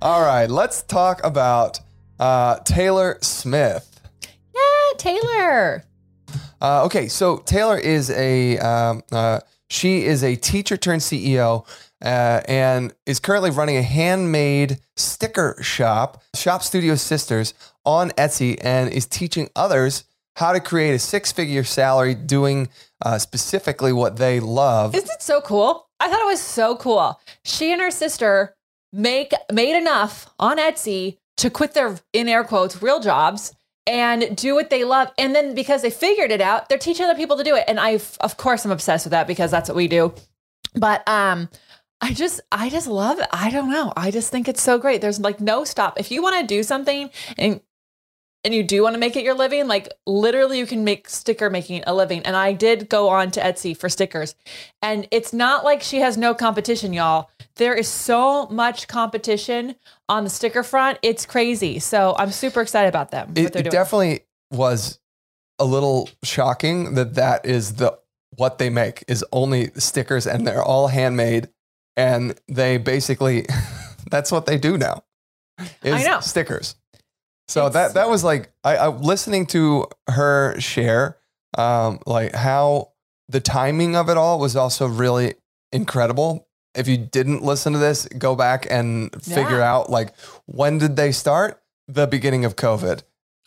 All 0.00 0.22
right, 0.22 0.48
let's 0.48 0.82
talk 0.82 1.20
about 1.24 1.80
uh, 2.20 2.58
Taylor 2.60 3.18
Smith. 3.20 4.00
Yeah, 4.54 4.96
Taylor. 4.96 5.84
Uh, 6.60 6.84
okay, 6.84 7.08
so 7.08 7.38
Taylor 7.38 7.78
is 7.78 8.10
a 8.10 8.58
um, 8.58 9.02
uh, 9.12 9.40
she 9.68 10.04
is 10.04 10.22
a 10.22 10.36
teacher 10.36 10.76
turned 10.76 11.02
CEO 11.02 11.66
uh, 12.02 12.40
and 12.46 12.92
is 13.06 13.20
currently 13.20 13.50
running 13.50 13.76
a 13.76 13.82
handmade 13.82 14.78
sticker 14.96 15.56
shop, 15.62 16.22
Shop 16.34 16.62
Studio 16.62 16.94
Sisters, 16.94 17.54
on 17.84 18.10
Etsy, 18.10 18.58
and 18.62 18.90
is 18.92 19.06
teaching 19.06 19.50
others 19.56 20.04
how 20.38 20.52
to 20.52 20.60
create 20.60 20.94
a 20.94 20.98
six 21.00 21.32
figure 21.32 21.64
salary 21.64 22.14
doing 22.14 22.68
uh, 23.04 23.18
specifically 23.18 23.92
what 23.92 24.18
they 24.18 24.38
love. 24.38 24.94
Isn't 24.94 25.10
it 25.10 25.20
so 25.20 25.40
cool? 25.40 25.88
I 25.98 26.08
thought 26.08 26.20
it 26.20 26.26
was 26.26 26.40
so 26.40 26.76
cool. 26.76 27.20
She 27.44 27.72
and 27.72 27.80
her 27.80 27.90
sister 27.90 28.54
make 28.92 29.32
made 29.52 29.76
enough 29.76 30.30
on 30.38 30.58
Etsy 30.58 31.18
to 31.38 31.50
quit 31.50 31.74
their 31.74 31.98
in 32.12 32.28
air 32.28 32.44
quotes 32.44 32.80
real 32.80 33.00
jobs 33.00 33.52
and 33.84 34.36
do 34.36 34.54
what 34.54 34.70
they 34.70 34.84
love. 34.84 35.08
And 35.18 35.34
then 35.34 35.56
because 35.56 35.82
they 35.82 35.90
figured 35.90 36.30
it 36.30 36.40
out, 36.40 36.68
they're 36.68 36.78
teaching 36.78 37.06
other 37.06 37.18
people 37.18 37.36
to 37.36 37.44
do 37.44 37.56
it. 37.56 37.64
And 37.66 37.80
I 37.80 37.98
of 38.20 38.36
course 38.36 38.64
I'm 38.64 38.70
obsessed 38.70 39.06
with 39.06 39.10
that 39.10 39.26
because 39.26 39.50
that's 39.50 39.68
what 39.68 39.74
we 39.74 39.88
do. 39.88 40.14
But 40.74 41.06
um 41.08 41.48
I 42.00 42.12
just 42.12 42.40
I 42.52 42.70
just 42.70 42.86
love 42.86 43.18
it. 43.18 43.26
I 43.32 43.50
don't 43.50 43.70
know. 43.70 43.92
I 43.96 44.12
just 44.12 44.30
think 44.30 44.46
it's 44.46 44.62
so 44.62 44.78
great. 44.78 45.00
There's 45.00 45.18
like 45.18 45.40
no 45.40 45.64
stop. 45.64 45.98
If 45.98 46.12
you 46.12 46.22
want 46.22 46.40
to 46.40 46.46
do 46.46 46.62
something 46.62 47.10
and 47.36 47.60
and 48.44 48.54
you 48.54 48.62
do 48.62 48.82
want 48.82 48.94
to 48.94 49.00
make 49.00 49.16
it 49.16 49.24
your 49.24 49.34
living, 49.34 49.66
like 49.66 49.88
literally 50.06 50.58
you 50.58 50.66
can 50.66 50.84
make 50.84 51.08
sticker 51.08 51.50
making 51.50 51.82
a 51.86 51.94
living. 51.94 52.22
And 52.22 52.36
I 52.36 52.52
did 52.52 52.88
go 52.88 53.08
on 53.08 53.30
to 53.32 53.40
Etsy 53.40 53.76
for 53.76 53.88
stickers. 53.88 54.34
And 54.80 55.08
it's 55.10 55.32
not 55.32 55.64
like 55.64 55.82
she 55.82 55.98
has 55.98 56.16
no 56.16 56.34
competition, 56.34 56.92
y'all. 56.92 57.30
there 57.56 57.74
is 57.74 57.88
so 57.88 58.46
much 58.46 58.86
competition 58.86 59.74
on 60.08 60.24
the 60.24 60.30
sticker 60.30 60.62
front. 60.62 60.98
It's 61.02 61.26
crazy. 61.26 61.78
So 61.80 62.14
I'm 62.16 62.30
super 62.30 62.60
excited 62.60 62.88
about 62.88 63.10
them. 63.10 63.32
It, 63.34 63.56
it 63.56 63.70
definitely 63.70 64.20
was 64.50 65.00
a 65.58 65.64
little 65.64 66.08
shocking 66.22 66.94
that 66.94 67.14
that 67.14 67.44
is 67.44 67.74
the 67.74 67.98
what 68.36 68.58
they 68.58 68.70
make 68.70 69.02
is 69.08 69.24
only 69.32 69.70
stickers 69.74 70.26
and 70.26 70.46
they're 70.46 70.62
all 70.62 70.86
handmade 70.86 71.48
and 71.96 72.38
they 72.46 72.76
basically 72.76 73.44
that's 74.10 74.30
what 74.30 74.46
they 74.46 74.56
do 74.56 74.78
now. 74.78 75.02
Is 75.82 75.94
I 75.94 76.02
know. 76.04 76.20
stickers. 76.20 76.76
So 77.48 77.66
It's- 77.66 77.72
that 77.74 77.94
that 77.94 78.08
was 78.08 78.22
like 78.24 78.52
I, 78.64 78.76
I 78.76 78.88
listening 78.88 79.46
to 79.46 79.86
her 80.08 80.58
share 80.60 81.16
um 81.56 82.00
like 82.06 82.34
how 82.34 82.92
the 83.28 83.40
timing 83.40 83.96
of 83.96 84.08
it 84.08 84.16
all 84.16 84.38
was 84.38 84.54
also 84.56 84.86
really 84.86 85.34
incredible. 85.72 86.46
If 86.74 86.88
you 86.88 86.96
didn't 86.96 87.42
listen 87.42 87.72
to 87.72 87.78
this, 87.78 88.06
go 88.18 88.34
back 88.36 88.66
and 88.70 89.10
figure 89.22 89.58
Yeah. 89.58 89.72
out 89.74 89.90
like 89.90 90.14
when 90.46 90.78
did 90.78 90.96
they 90.96 91.12
start? 91.12 91.60
The 91.88 92.06
beginning 92.06 92.44
of 92.44 92.56
COVID. 92.56 93.02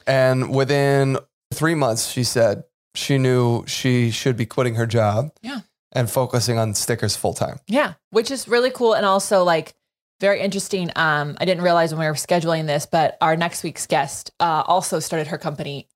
And 0.07 0.53
within 0.53 1.17
three 1.53 1.75
months, 1.75 2.07
she 2.09 2.23
said 2.23 2.63
she 2.95 3.17
knew 3.17 3.63
she 3.67 4.09
should 4.11 4.35
be 4.35 4.45
quitting 4.45 4.75
her 4.75 4.85
job. 4.87 5.31
Yeah. 5.41 5.59
And 5.93 6.09
focusing 6.09 6.57
on 6.57 6.73
stickers 6.73 7.15
full 7.15 7.33
time. 7.33 7.59
Yeah, 7.67 7.93
which 8.11 8.31
is 8.31 8.47
really 8.47 8.71
cool 8.71 8.93
and 8.93 9.05
also 9.05 9.43
like 9.43 9.73
very 10.21 10.39
interesting. 10.39 10.91
Um, 10.95 11.35
I 11.41 11.45
didn't 11.45 11.63
realize 11.63 11.91
when 11.91 11.99
we 11.99 12.05
were 12.05 12.13
scheduling 12.13 12.67
this, 12.67 12.85
but 12.85 13.17
our 13.19 13.35
next 13.35 13.63
week's 13.63 13.87
guest 13.87 14.31
uh, 14.39 14.63
also 14.67 14.99
started 14.99 15.27
her 15.27 15.37
company 15.39 15.87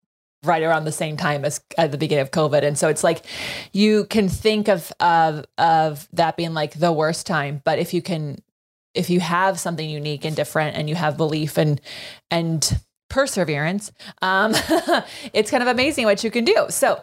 right 0.44 0.64
around 0.64 0.86
the 0.86 0.92
same 0.92 1.16
time 1.16 1.46
as 1.46 1.62
at 1.78 1.92
the 1.92 1.98
beginning 1.98 2.24
of 2.24 2.32
COVID, 2.32 2.64
and 2.64 2.78
so 2.78 2.90
it's 2.90 3.04
like 3.04 3.24
you 3.72 4.06
can 4.06 4.28
think 4.28 4.68
of 4.68 4.92
of 5.00 5.46
of 5.58 6.10
that 6.12 6.36
being 6.38 6.54
like 6.54 6.74
the 6.74 6.92
worst 6.92 7.28
time, 7.28 7.62
but 7.64 7.80
if 7.80 7.94
you 7.94 8.02
can, 8.02 8.42
if 8.96 9.10
you 9.10 9.20
have 9.20 9.60
something 9.60 9.90
unique 9.90 10.26
and 10.26 10.36
different, 10.36 10.76
and 10.76 10.90
you 10.90 10.96
have 10.96 11.18
belief 11.18 11.58
and 11.58 11.80
and 12.32 12.80
perseverance, 13.10 13.92
um, 14.24 14.54
it's 15.34 15.52
kind 15.52 15.64
of 15.64 15.70
amazing 15.70 16.06
what 16.06 16.24
you 16.24 16.32
can 16.32 16.44
do. 16.44 16.66
So, 16.70 17.02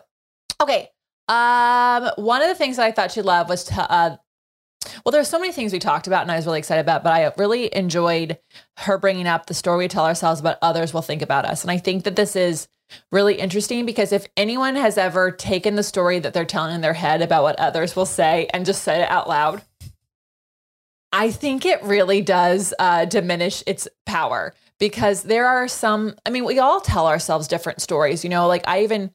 okay. 0.61 0.89
Um, 1.29 2.11
one 2.17 2.43
of 2.43 2.49
the 2.49 2.57
things 2.57 2.77
that 2.77 2.85
I 2.85 2.91
thought 2.91 3.13
she'd 3.13 3.25
love 3.25 3.49
was 3.49 3.65
to, 3.65 3.91
uh, 3.91 4.17
well, 5.05 5.13
there's 5.13 5.29
so 5.29 5.39
many 5.39 5.53
things 5.53 5.73
we 5.73 5.79
talked 5.79 6.07
about 6.07 6.23
and 6.23 6.31
I 6.31 6.37
was 6.37 6.47
really 6.47 6.59
excited 6.59 6.81
about, 6.81 7.03
but 7.03 7.13
I 7.13 7.33
really 7.37 7.75
enjoyed 7.75 8.39
her 8.79 8.99
bringing 8.99 9.27
up 9.27 9.47
the 9.47 9.55
story 9.55 9.79
we 9.85 9.89
tell 9.89 10.07
ourselves 10.07 10.41
about 10.41 10.59
others 10.63 10.93
will 10.93 11.03
think 11.03 11.23
about 11.23 11.45
us. 11.45 11.63
And 11.63 11.71
I 11.71 11.79
think 11.79 12.05
that 12.05 12.17
this 12.17 12.37
is 12.37 12.69
really 13.11 13.35
interesting 13.35 13.87
because 13.87 14.13
if 14.13 14.27
anyone 14.37 14.77
has 14.77 14.99
ever 14.99 15.31
taken 15.31 15.77
the 15.77 15.83
story 15.83 16.19
that 16.19 16.35
they're 16.35 16.45
telling 16.45 16.75
in 16.75 16.81
their 16.81 16.93
head 16.95 17.23
about 17.23 17.43
what 17.43 17.59
others 17.59 17.97
will 17.97 18.07
say 18.07 18.49
and 18.53 18.67
just 18.67 18.83
said 18.83 19.01
it 19.01 19.11
out 19.11 19.29
loud, 19.29 19.63
I 21.13 21.31
think 21.31 21.67
it 21.67 21.83
really 21.83 22.23
does 22.23 22.73
uh, 22.79 23.05
diminish 23.05 23.63
its 23.67 23.87
power 24.07 24.55
because 24.79 25.23
there 25.23 25.47
are 25.47 25.69
some, 25.69 26.17
I 26.25 26.31
mean, 26.31 26.45
we 26.45 26.59
all 26.59 26.81
tell 26.81 27.07
ourselves 27.07 27.47
different 27.49 27.83
stories, 27.83 28.25
you 28.25 28.31
know, 28.31 28.49
like 28.49 28.67
I 28.67 28.83
even, 28.83 29.13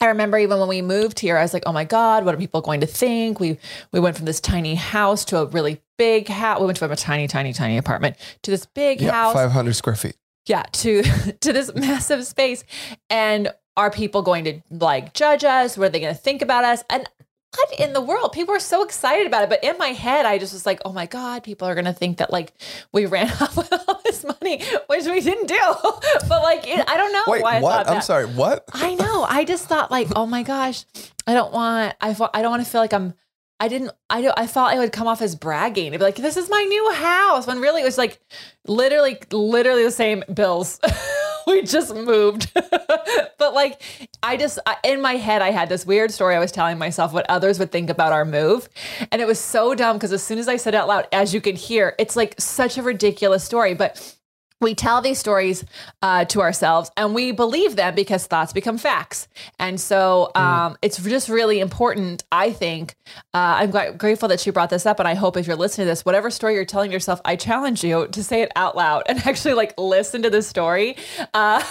I 0.00 0.06
remember 0.06 0.38
even 0.38 0.58
when 0.60 0.68
we 0.68 0.80
moved 0.82 1.18
here, 1.18 1.36
I 1.36 1.42
was 1.42 1.52
like, 1.52 1.64
"Oh 1.66 1.72
my 1.72 1.84
God, 1.84 2.24
what 2.24 2.34
are 2.34 2.38
people 2.38 2.60
going 2.60 2.80
to 2.80 2.86
think?" 2.86 3.40
We 3.40 3.58
we 3.92 4.00
went 4.00 4.16
from 4.16 4.26
this 4.26 4.40
tiny 4.40 4.74
house 4.76 5.24
to 5.26 5.38
a 5.38 5.46
really 5.46 5.80
big 5.96 6.28
house. 6.28 6.60
We 6.60 6.66
went 6.66 6.78
from 6.78 6.92
a 6.92 6.96
tiny, 6.96 7.26
tiny, 7.26 7.52
tiny 7.52 7.76
apartment 7.78 8.16
to 8.42 8.50
this 8.50 8.66
big 8.66 9.00
Yeah, 9.00 9.10
house. 9.10 9.34
500 9.34 9.74
square 9.74 9.96
feet. 9.96 10.16
Yeah, 10.46 10.62
to 10.62 11.02
to 11.40 11.52
this 11.52 11.74
massive 11.74 12.24
space. 12.26 12.62
And 13.10 13.52
are 13.76 13.90
people 13.90 14.22
going 14.22 14.44
to 14.44 14.60
like 14.70 15.14
judge 15.14 15.44
us? 15.44 15.76
What 15.76 15.86
are 15.86 15.90
they 15.90 16.00
going 16.00 16.14
to 16.14 16.20
think 16.20 16.42
about 16.42 16.64
us? 16.64 16.84
And 16.90 17.08
what 17.56 17.80
in 17.80 17.92
the 17.92 18.00
world? 18.00 18.32
People 18.32 18.54
are 18.54 18.60
so 18.60 18.84
excited 18.84 19.26
about 19.26 19.42
it. 19.44 19.48
But 19.48 19.64
in 19.64 19.76
my 19.78 19.88
head, 19.88 20.26
I 20.26 20.38
just 20.38 20.52
was 20.52 20.66
like, 20.66 20.80
oh 20.84 20.92
my 20.92 21.06
God, 21.06 21.42
people 21.42 21.66
are 21.66 21.74
going 21.74 21.86
to 21.86 21.92
think 21.92 22.18
that 22.18 22.30
like 22.32 22.52
we 22.92 23.06
ran 23.06 23.30
off 23.40 23.56
with 23.56 23.72
all 23.72 24.00
this 24.04 24.24
money, 24.24 24.62
which 24.86 25.06
we 25.06 25.20
didn't 25.20 25.46
do. 25.46 25.58
but 26.28 26.42
like, 26.42 26.66
it, 26.66 26.84
I 26.88 26.96
don't 26.96 27.12
know 27.12 27.24
Wait, 27.26 27.42
why 27.42 27.56
I 27.56 27.60
what? 27.60 27.72
thought 27.72 27.88
I'm 27.88 27.94
that. 27.94 28.04
sorry, 28.04 28.26
what? 28.26 28.64
I 28.72 28.94
know. 28.94 29.24
I 29.28 29.44
just 29.44 29.66
thought 29.66 29.90
like, 29.90 30.08
oh 30.14 30.26
my 30.26 30.42
gosh, 30.42 30.84
I 31.26 31.34
don't 31.34 31.52
want. 31.52 31.94
I 32.00 32.14
thought 32.14 32.30
I 32.34 32.42
don't 32.42 32.50
want 32.50 32.64
to 32.64 32.70
feel 32.70 32.80
like 32.80 32.92
I'm. 32.92 33.14
I 33.60 33.66
didn't. 33.66 33.90
I 34.08 34.20
don't. 34.22 34.38
I 34.38 34.46
thought 34.46 34.72
I 34.72 34.78
would 34.78 34.92
come 34.92 35.08
off 35.08 35.20
as 35.20 35.34
bragging. 35.34 35.88
It'd 35.88 35.98
be 35.98 36.04
like, 36.04 36.16
this 36.16 36.36
is 36.36 36.48
my 36.48 36.62
new 36.62 36.92
house. 36.92 37.46
When 37.46 37.60
really 37.60 37.82
it 37.82 37.84
was 37.84 37.98
like, 37.98 38.20
literally, 38.66 39.18
literally 39.32 39.82
the 39.82 39.90
same 39.90 40.22
bills. 40.32 40.78
we 41.48 41.62
just 41.62 41.94
moved. 41.94 42.52
but 42.54 43.54
like, 43.54 43.82
I 44.22 44.36
just 44.36 44.58
I, 44.66 44.76
in 44.84 45.00
my 45.00 45.16
head, 45.16 45.42
I 45.42 45.50
had 45.50 45.68
this 45.68 45.86
weird 45.86 46.10
story. 46.10 46.36
I 46.36 46.38
was 46.38 46.52
telling 46.52 46.78
myself 46.78 47.12
what 47.12 47.28
others 47.28 47.58
would 47.58 47.72
think 47.72 47.90
about 47.90 48.12
our 48.12 48.24
move, 48.24 48.68
and 49.10 49.20
it 49.20 49.26
was 49.26 49.38
so 49.38 49.74
dumb 49.74 49.96
because 49.96 50.12
as 50.12 50.22
soon 50.22 50.38
as 50.38 50.48
I 50.48 50.56
said 50.56 50.74
it 50.74 50.78
out 50.78 50.88
loud, 50.88 51.08
as 51.12 51.34
you 51.34 51.40
can 51.40 51.56
hear, 51.56 51.94
it's 51.98 52.16
like 52.16 52.34
such 52.38 52.78
a 52.78 52.82
ridiculous 52.82 53.44
story, 53.44 53.74
but 53.74 54.16
we 54.60 54.74
tell 54.74 55.00
these 55.00 55.18
stories 55.18 55.64
uh, 56.02 56.24
to 56.26 56.40
ourselves 56.40 56.90
and 56.96 57.14
we 57.14 57.32
believe 57.32 57.76
them 57.76 57.94
because 57.94 58.26
thoughts 58.26 58.52
become 58.52 58.78
facts. 58.78 59.28
And 59.58 59.80
so 59.80 60.30
um, 60.34 60.76
it's 60.82 61.02
just 61.02 61.28
really 61.28 61.60
important, 61.60 62.24
I 62.32 62.52
think. 62.52 62.96
Uh, 63.34 63.60
I'm 63.60 63.70
gra- 63.70 63.92
grateful 63.92 64.28
that 64.28 64.40
she 64.40 64.50
brought 64.50 64.70
this 64.70 64.86
up. 64.86 64.98
And 64.98 65.06
I 65.06 65.14
hope 65.14 65.36
if 65.36 65.46
you're 65.46 65.56
listening 65.56 65.86
to 65.86 65.90
this, 65.90 66.04
whatever 66.04 66.30
story 66.30 66.54
you're 66.54 66.64
telling 66.64 66.90
yourself, 66.90 67.20
I 67.24 67.36
challenge 67.36 67.84
you 67.84 68.08
to 68.08 68.24
say 68.24 68.42
it 68.42 68.50
out 68.56 68.76
loud 68.76 69.04
and 69.06 69.18
actually 69.26 69.54
like 69.54 69.74
listen 69.78 70.22
to 70.22 70.30
the 70.30 70.42
story 70.42 70.96
uh, 71.34 71.62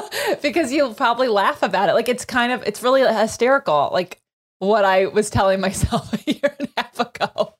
because 0.42 0.72
you'll 0.72 0.94
probably 0.94 1.28
laugh 1.28 1.62
about 1.62 1.88
it. 1.88 1.94
Like 1.94 2.08
it's 2.08 2.24
kind 2.24 2.52
of, 2.52 2.62
it's 2.64 2.82
really 2.82 3.02
hysterical. 3.02 3.90
Like 3.92 4.20
what 4.58 4.84
I 4.84 5.06
was 5.06 5.30
telling 5.30 5.60
myself 5.66 6.12
a 6.12 6.30
year 6.30 6.54
and 6.58 6.68
a 6.76 6.82
half 6.82 7.00
ago. 7.00 7.54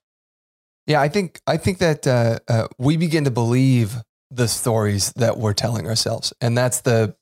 Yeah, 0.87 1.01
I 1.01 1.09
think 1.09 1.41
I 1.49 1.57
think 1.57 1.79
that 1.79 2.07
uh, 2.07 2.39
uh, 2.47 2.69
we 2.79 2.97
begin 2.97 3.25
to 3.25 3.31
believe 3.33 3.97
the 4.31 4.49
stories 4.49 5.13
that 5.15 5.39
we're 5.39 5.55
telling 5.55 5.87
ourselves, 5.87 6.33
and 6.41 6.57
that's 6.57 6.81
the 6.81 7.15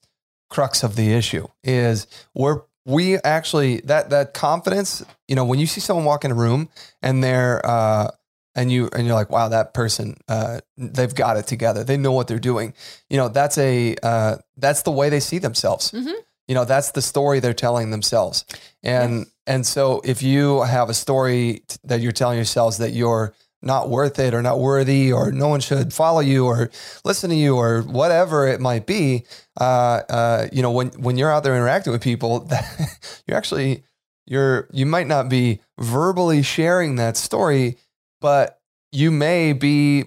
crux 0.50 0.82
of 0.82 0.96
the 0.96 1.12
issue. 1.12 1.46
Is 1.62 2.06
we're 2.34 2.62
we 2.87 3.16
actually 3.18 3.80
that 3.82 4.11
that 4.11 4.34
confidence. 4.34 5.04
You 5.28 5.37
know, 5.37 5.44
when 5.44 5.58
you 5.58 5.66
see 5.66 5.80
someone 5.80 6.04
walk 6.04 6.25
in 6.25 6.30
a 6.30 6.34
room 6.34 6.68
and 7.02 7.23
they're 7.23 7.64
uh, 7.64 8.11
and 8.54 8.70
you 8.70 8.88
and 8.94 9.06
you're 9.06 9.14
like, 9.16 9.30
wow, 9.30 9.49
that 9.49 9.75
person 9.75 10.16
uh, 10.28 10.61
they've 10.76 11.14
got 11.14 11.37
it 11.37 11.46
together. 11.46 11.84
They 11.84 11.96
know 11.96 12.12
what 12.12 12.28
they're 12.28 12.38
doing. 12.38 12.75
You 13.11 13.16
know, 13.16 13.28
that's 13.28 13.58
a 13.58 13.96
uh, 14.02 14.37
that's 14.56 14.82
the 14.82 14.90
way 14.92 15.08
they 15.08 15.20
see 15.20 15.38
themselves. 15.38 15.92
Mhm. 15.92 16.12
You 16.46 16.54
know, 16.54 16.66
that's 16.66 16.90
the 16.90 17.00
story 17.00 17.40
they're 17.40 17.54
telling 17.54 17.90
themselves. 17.90 18.44
And 18.82 19.26
and 19.46 19.66
so 19.66 20.02
if 20.04 20.23
you 20.23 20.62
have 20.62 20.90
a 20.90 20.94
story 20.94 21.62
t- 21.66 21.76
that 21.84 22.00
you're 22.00 22.12
telling 22.12 22.37
yourselves 22.37 22.78
that 22.78 22.92
you're 22.92 23.34
not 23.64 23.88
worth 23.88 24.18
it 24.18 24.35
or 24.35 24.42
not 24.42 24.59
worthy 24.61 25.12
or 25.12 25.33
no 25.33 25.49
one 25.49 25.61
should 25.61 25.92
follow 25.92 26.21
you 26.21 26.47
or 26.47 26.71
listen 27.04 27.30
to 27.30 27.37
you 27.37 27.56
or 27.56 27.83
whatever 27.83 28.47
it 28.47 28.61
might 28.61 28.87
be, 28.87 29.25
uh, 29.61 30.00
uh, 30.09 30.49
you 30.52 30.62
know, 30.62 30.71
when 30.71 30.88
when 31.00 31.16
you're 31.16 31.33
out 31.33 31.42
there 31.42 31.56
interacting 31.56 31.92
with 31.92 32.02
people, 32.02 32.40
that 32.50 32.64
you're 33.26 33.37
actually 33.37 33.83
you're 34.26 34.68
you 34.73 34.87
might 34.87 35.06
not 35.06 35.28
be 35.28 35.61
verbally 35.78 36.42
sharing 36.42 36.97
that 36.97 37.16
story, 37.16 37.76
but 38.21 38.61
you 38.92 39.11
may 39.11 39.52
be 39.52 40.04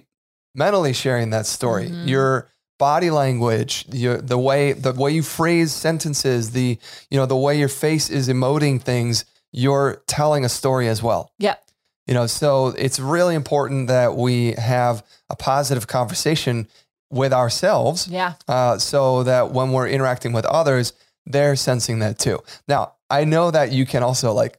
mentally 0.54 0.92
sharing 0.92 1.30
that 1.30 1.46
story. 1.46 1.88
Mhm. 1.88 2.08
Your 2.08 2.48
body 2.78 3.10
language, 3.10 3.86
your 3.92 4.18
the 4.18 4.38
way 4.38 4.72
the 4.72 4.92
way 4.92 5.10
you 5.10 5.22
phrase 5.22 5.72
sentences, 5.72 6.52
the 6.52 6.78
you 7.10 7.18
know 7.18 7.26
the 7.26 7.36
way 7.36 7.58
your 7.58 7.68
face 7.68 8.08
is 8.08 8.28
emoting 8.28 8.80
things, 8.80 9.24
you're 9.52 10.02
telling 10.06 10.44
a 10.44 10.48
story 10.48 10.88
as 10.88 11.02
well. 11.02 11.30
Yep. 11.38 11.62
You 12.08 12.14
know, 12.14 12.26
so 12.26 12.68
it's 12.68 12.98
really 12.98 13.34
important 13.34 13.88
that 13.88 14.16
we 14.16 14.52
have 14.52 15.04
a 15.28 15.36
positive 15.36 15.86
conversation 15.86 16.66
with 17.10 17.32
ourselves 17.34 18.08
Yeah. 18.08 18.32
uh, 18.48 18.78
so 18.78 19.22
that 19.24 19.50
when 19.52 19.72
we're 19.72 19.88
interacting 19.88 20.32
with 20.32 20.46
others, 20.46 20.94
they're 21.26 21.54
sensing 21.56 21.98
that 21.98 22.18
too. 22.18 22.38
Now, 22.66 22.94
I 23.10 23.24
know 23.24 23.50
that 23.50 23.72
you 23.72 23.84
can 23.86 24.02
also 24.02 24.32
like, 24.32 24.58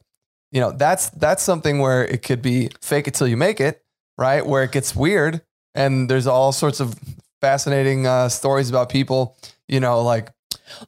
you 0.52 0.60
know, 0.60 0.70
that's 0.72 1.10
that's 1.10 1.42
something 1.42 1.80
where 1.80 2.04
it 2.04 2.22
could 2.22 2.40
be 2.42 2.70
fake 2.80 3.08
it 3.08 3.14
till 3.14 3.26
you 3.28 3.36
make 3.36 3.60
it, 3.60 3.82
right? 4.16 4.44
Where 4.46 4.62
it 4.64 4.72
gets 4.72 4.94
weird, 4.96 5.42
and 5.74 6.08
there's 6.08 6.26
all 6.28 6.52
sorts 6.52 6.80
of 6.80 6.94
fascinating 7.40 8.06
uh, 8.06 8.28
stories 8.28 8.68
about 8.70 8.88
people, 8.88 9.36
you 9.68 9.80
know, 9.80 10.02
like 10.02 10.28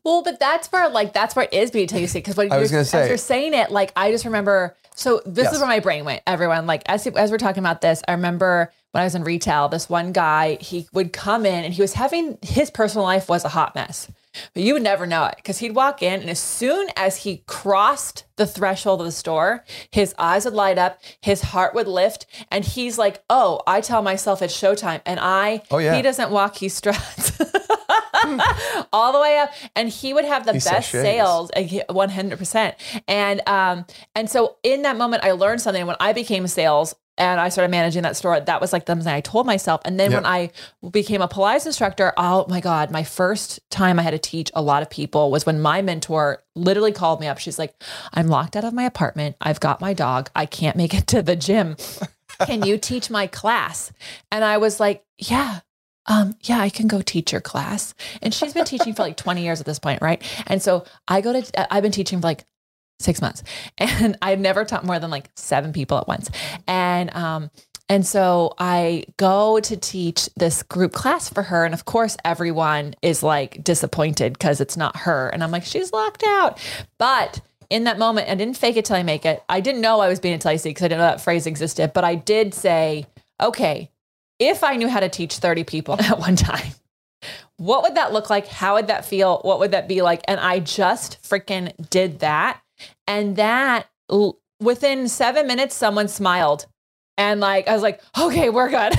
Well, 0.04 0.22
but 0.22 0.38
that's 0.40 0.70
where 0.72 0.88
like 0.88 1.12
that's 1.12 1.34
where 1.36 1.44
it 1.50 1.52
is 1.52 1.70
be 1.70 1.82
until 1.82 2.00
you 2.00 2.06
see 2.08 2.18
because 2.18 2.36
when 2.36 2.50
I 2.50 2.56
you're, 2.56 2.62
was 2.62 2.70
gonna 2.70 2.84
say- 2.84 3.02
as 3.02 3.08
you're 3.08 3.16
saying 3.18 3.54
it, 3.54 3.70
like 3.72 3.92
I 3.96 4.10
just 4.12 4.24
remember. 4.24 4.76
So 5.02 5.20
this 5.26 5.44
Yes. 5.46 5.54
is 5.54 5.58
where 5.58 5.68
my 5.68 5.80
brain 5.80 6.04
went. 6.04 6.22
Everyone, 6.28 6.66
like 6.68 6.82
as 6.86 7.04
as 7.08 7.30
we're 7.32 7.38
talking 7.38 7.62
about 7.62 7.80
this, 7.80 8.02
I 8.06 8.12
remember 8.12 8.72
when 8.92 9.00
I 9.00 9.04
was 9.04 9.14
in 9.16 9.24
retail, 9.24 9.68
this 9.68 9.88
one 9.88 10.12
guy 10.12 10.58
he 10.60 10.86
would 10.92 11.12
come 11.12 11.44
in 11.44 11.64
and 11.64 11.74
he 11.74 11.82
was 11.82 11.94
having 11.94 12.38
his 12.42 12.70
personal 12.70 13.04
life 13.04 13.28
was 13.28 13.44
a 13.44 13.48
hot 13.48 13.74
mess, 13.74 14.06
but 14.54 14.62
you 14.62 14.74
would 14.74 14.82
never 14.82 15.04
know 15.06 15.24
it 15.24 15.34
because 15.36 15.58
he'd 15.58 15.74
walk 15.74 16.02
in 16.02 16.20
and 16.20 16.30
as 16.30 16.38
soon 16.38 16.88
as 16.96 17.16
he 17.16 17.42
crossed 17.48 18.24
the 18.36 18.46
threshold 18.46 19.00
of 19.00 19.06
the 19.06 19.12
store, 19.12 19.64
his 19.90 20.14
eyes 20.18 20.44
would 20.44 20.54
light 20.54 20.78
up, 20.78 21.00
his 21.20 21.40
heart 21.42 21.74
would 21.74 21.88
lift, 21.88 22.26
and 22.52 22.64
he's 22.64 22.96
like, 22.96 23.24
"Oh, 23.28 23.60
I 23.66 23.80
tell 23.80 24.02
myself 24.02 24.40
it's 24.40 24.56
showtime," 24.56 25.00
and 25.04 25.18
I, 25.20 25.62
Oh, 25.72 25.78
yeah. 25.78 25.96
he 25.96 26.02
doesn't 26.02 26.30
walk, 26.30 26.56
he 26.58 26.68
struts. 26.68 27.32
all 28.92 29.12
the 29.12 29.18
way 29.20 29.36
up 29.38 29.50
and 29.74 29.88
he 29.88 30.14
would 30.14 30.24
have 30.24 30.46
the 30.46 30.52
He 30.52 30.60
best 30.60 30.90
sales 30.90 31.50
uh, 31.56 31.60
100% 31.60 32.74
and 33.08 33.48
um 33.48 33.84
and 34.14 34.30
so 34.30 34.56
in 34.62 34.82
that 34.82 34.91
moment 34.96 35.24
i 35.24 35.32
learned 35.32 35.60
something 35.60 35.86
when 35.86 35.96
i 36.00 36.12
became 36.12 36.46
sales 36.46 36.94
and 37.18 37.38
I 37.40 37.50
started 37.50 37.70
managing 37.70 38.04
that 38.04 38.16
store. 38.16 38.40
That 38.40 38.60
was 38.60 38.72
like 38.72 38.86
the 38.86 38.96
thing 38.96 39.06
I 39.06 39.20
told 39.20 39.44
myself. 39.44 39.82
And 39.84 40.00
then 40.00 40.12
Yep. 40.12 40.22
when 40.22 40.26
I 40.26 40.50
became 40.90 41.20
a 41.20 41.28
Pilates 41.28 41.66
instructor, 41.66 42.14
oh 42.16 42.46
my 42.48 42.60
God, 42.60 42.90
my 42.90 43.04
first 43.04 43.60
time 43.70 43.98
I 43.98 44.02
had 44.02 44.12
to 44.12 44.18
teach 44.18 44.50
a 44.54 44.62
lot 44.62 44.82
of 44.82 44.88
people 44.88 45.30
was 45.30 45.44
when 45.44 45.60
my 45.60 45.82
mentor 45.82 46.42
literally 46.54 46.90
called 46.92 47.20
me 47.20 47.26
up. 47.26 47.38
She's 47.38 47.58
like, 47.58 47.74
I'm 48.14 48.28
locked 48.28 48.56
out 48.56 48.64
of 48.64 48.72
my 48.72 48.84
apartment. 48.84 49.36
I've 49.42 49.60
got 49.60 49.80
my 49.80 49.92
dog. 49.92 50.30
I 50.34 50.46
can't 50.46 50.76
make 50.76 50.94
it 50.94 51.06
to 51.08 51.22
the 51.22 51.36
gym. 51.36 51.76
Can 52.46 52.62
you 52.62 52.78
teach 52.78 53.10
my 53.10 53.26
class? 53.26 53.92
And 54.30 54.42
I 54.42 54.56
was 54.56 54.80
like, 54.80 55.04
yeah. 55.18 55.60
Um, 56.06 56.34
yeah, 56.42 56.58
I 56.60 56.70
can 56.70 56.88
go 56.88 57.00
teach 57.02 57.30
your 57.30 57.40
class. 57.42 57.94
And 58.22 58.32
she's 58.34 58.54
been 58.54 58.64
teaching 58.64 58.94
for 58.94 59.02
like 59.02 59.16
20 59.16 59.44
years 59.44 59.60
at 59.60 59.66
this 59.66 59.78
point, 59.78 60.02
right? 60.02 60.20
And 60.48 60.60
so 60.60 60.84
I 61.06 61.20
go 61.20 61.40
to, 61.40 61.72
I've 61.72 61.82
been 61.82 61.92
teaching 61.92 62.20
for 62.20 62.26
like 62.26 62.44
six 63.02 63.20
months 63.20 63.42
and 63.78 64.16
I've 64.22 64.40
never 64.40 64.64
taught 64.64 64.84
more 64.84 64.98
than 64.98 65.10
like 65.10 65.30
seven 65.36 65.72
people 65.72 65.98
at 65.98 66.08
once. 66.08 66.30
And, 66.66 67.14
um, 67.14 67.50
and 67.88 68.06
so 68.06 68.54
I 68.58 69.04
go 69.18 69.60
to 69.60 69.76
teach 69.76 70.30
this 70.36 70.62
group 70.62 70.92
class 70.92 71.28
for 71.28 71.42
her. 71.42 71.64
And 71.64 71.74
of 71.74 71.84
course, 71.84 72.16
everyone 72.24 72.94
is 73.02 73.22
like 73.22 73.62
disappointed 73.62 74.32
because 74.32 74.60
it's 74.60 74.76
not 74.76 74.96
her. 74.98 75.28
And 75.28 75.44
I'm 75.44 75.50
like, 75.50 75.64
she's 75.64 75.92
locked 75.92 76.22
out. 76.24 76.58
But 76.96 77.40
in 77.68 77.84
that 77.84 77.98
moment, 77.98 78.28
I 78.28 78.34
didn't 78.34 78.56
fake 78.56 78.76
it 78.76 78.84
till 78.84 78.96
I 78.96 79.02
make 79.02 79.26
it. 79.26 79.42
I 79.48 79.60
didn't 79.60 79.80
know 79.80 80.00
I 80.00 80.08
was 80.08 80.20
being 80.20 80.38
till 80.38 80.52
because 80.52 80.82
I 80.82 80.88
didn't 80.88 80.98
know 80.98 81.04
that 81.04 81.20
phrase 81.20 81.46
existed. 81.46 81.92
But 81.92 82.04
I 82.04 82.14
did 82.14 82.54
say, 82.54 83.06
okay, 83.42 83.90
if 84.38 84.64
I 84.64 84.76
knew 84.76 84.88
how 84.88 85.00
to 85.00 85.08
teach 85.08 85.36
30 85.36 85.64
people 85.64 85.96
at 86.00 86.18
one 86.18 86.36
time, 86.36 86.72
what 87.56 87.82
would 87.82 87.94
that 87.94 88.12
look 88.12 88.28
like? 88.28 88.46
How 88.46 88.74
would 88.74 88.88
that 88.88 89.04
feel? 89.04 89.38
What 89.42 89.58
would 89.58 89.70
that 89.70 89.88
be 89.88 90.02
like? 90.02 90.22
And 90.26 90.40
I 90.40 90.60
just 90.60 91.22
freaking 91.22 91.72
did 91.90 92.20
that. 92.20 92.60
And 93.06 93.36
that 93.36 93.88
l- 94.10 94.38
within 94.60 95.08
seven 95.08 95.46
minutes, 95.46 95.74
someone 95.74 96.08
smiled. 96.08 96.66
And 97.18 97.40
like, 97.40 97.68
I 97.68 97.72
was 97.72 97.82
like, 97.82 98.00
okay, 98.18 98.48
we're 98.50 98.70
good. 98.70 98.94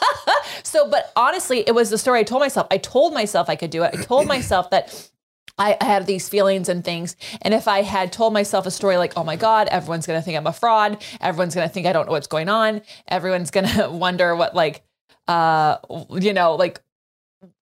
so, 0.62 0.88
but 0.88 1.12
honestly, 1.16 1.64
it 1.66 1.74
was 1.74 1.90
the 1.90 1.98
story 1.98 2.20
I 2.20 2.22
told 2.22 2.40
myself. 2.40 2.66
I 2.70 2.78
told 2.78 3.12
myself 3.12 3.48
I 3.48 3.56
could 3.56 3.70
do 3.70 3.82
it. 3.82 3.94
I 3.94 4.02
told 4.02 4.26
myself 4.36 4.70
that 4.70 5.10
I 5.58 5.76
I 5.80 5.84
have 5.84 6.06
these 6.06 6.28
feelings 6.28 6.68
and 6.68 6.84
things. 6.84 7.16
And 7.42 7.52
if 7.52 7.66
I 7.66 7.82
had 7.82 8.12
told 8.12 8.32
myself 8.32 8.64
a 8.66 8.70
story 8.70 8.96
like, 8.96 9.14
oh 9.16 9.24
my 9.24 9.36
God, 9.36 9.68
everyone's 9.68 10.06
going 10.06 10.18
to 10.18 10.24
think 10.24 10.36
I'm 10.36 10.46
a 10.46 10.52
fraud. 10.52 11.02
Everyone's 11.20 11.54
going 11.54 11.66
to 11.66 11.72
think 11.72 11.86
I 11.86 11.92
don't 11.92 12.06
know 12.06 12.12
what's 12.12 12.28
going 12.28 12.48
on. 12.48 12.82
Everyone's 13.08 13.50
going 13.50 13.66
to 13.76 13.90
wonder 13.90 14.36
what, 14.36 14.54
like, 14.54 14.82
uh, 15.26 15.78
you 16.10 16.32
know, 16.32 16.54
like, 16.54 16.80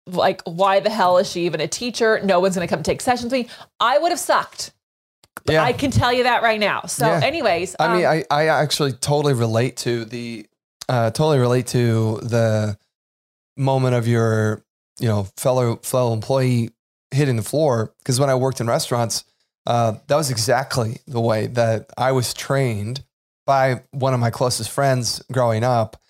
like, 0.06 0.42
why 0.44 0.80
the 0.80 0.90
hell 0.90 1.18
is 1.18 1.30
she 1.30 1.44
even 1.46 1.60
a 1.60 1.68
teacher? 1.68 2.20
No 2.22 2.40
one's 2.40 2.54
going 2.54 2.66
to 2.66 2.72
come 2.72 2.82
take 2.82 3.00
sessions 3.00 3.32
with 3.32 3.46
me. 3.46 3.48
I 3.80 3.98
would 3.98 4.10
have 4.10 4.20
sucked. 4.20 4.72
Yeah. 5.46 5.62
I 5.62 5.72
can 5.72 5.90
tell 5.90 6.12
you 6.12 6.24
that 6.24 6.42
right 6.42 6.60
now. 6.60 6.82
So, 6.82 7.06
Yeah. 7.06 7.20
anyways, 7.22 7.76
I 7.78 7.96
mean, 7.96 8.04
um, 8.04 8.12
I, 8.12 8.24
I 8.30 8.46
actually 8.48 8.92
totally 8.92 9.34
relate 9.34 9.76
to 9.78 10.04
the 10.04 10.46
uh, 10.88 11.10
totally 11.10 11.38
relate 11.38 11.66
to 11.68 12.18
the 12.22 12.78
moment 13.56 13.94
of 13.94 14.08
your 14.08 14.64
you 15.00 15.08
know 15.08 15.26
fellow 15.36 15.76
fellow 15.76 16.12
employee 16.12 16.70
hitting 17.10 17.36
the 17.36 17.42
floor 17.42 17.92
because 17.98 18.20
when 18.20 18.30
I 18.30 18.34
worked 18.34 18.60
in 18.60 18.66
restaurants, 18.66 19.24
uh, 19.66 19.94
that 20.06 20.16
was 20.16 20.30
exactly 20.30 21.00
the 21.06 21.20
way 21.20 21.46
that 21.48 21.90
I 21.96 22.12
was 22.12 22.34
trained 22.34 23.04
by 23.46 23.82
one 23.92 24.14
of 24.14 24.20
my 24.20 24.30
closest 24.30 24.70
friends 24.70 25.22
growing 25.32 25.64
up. 25.64 26.00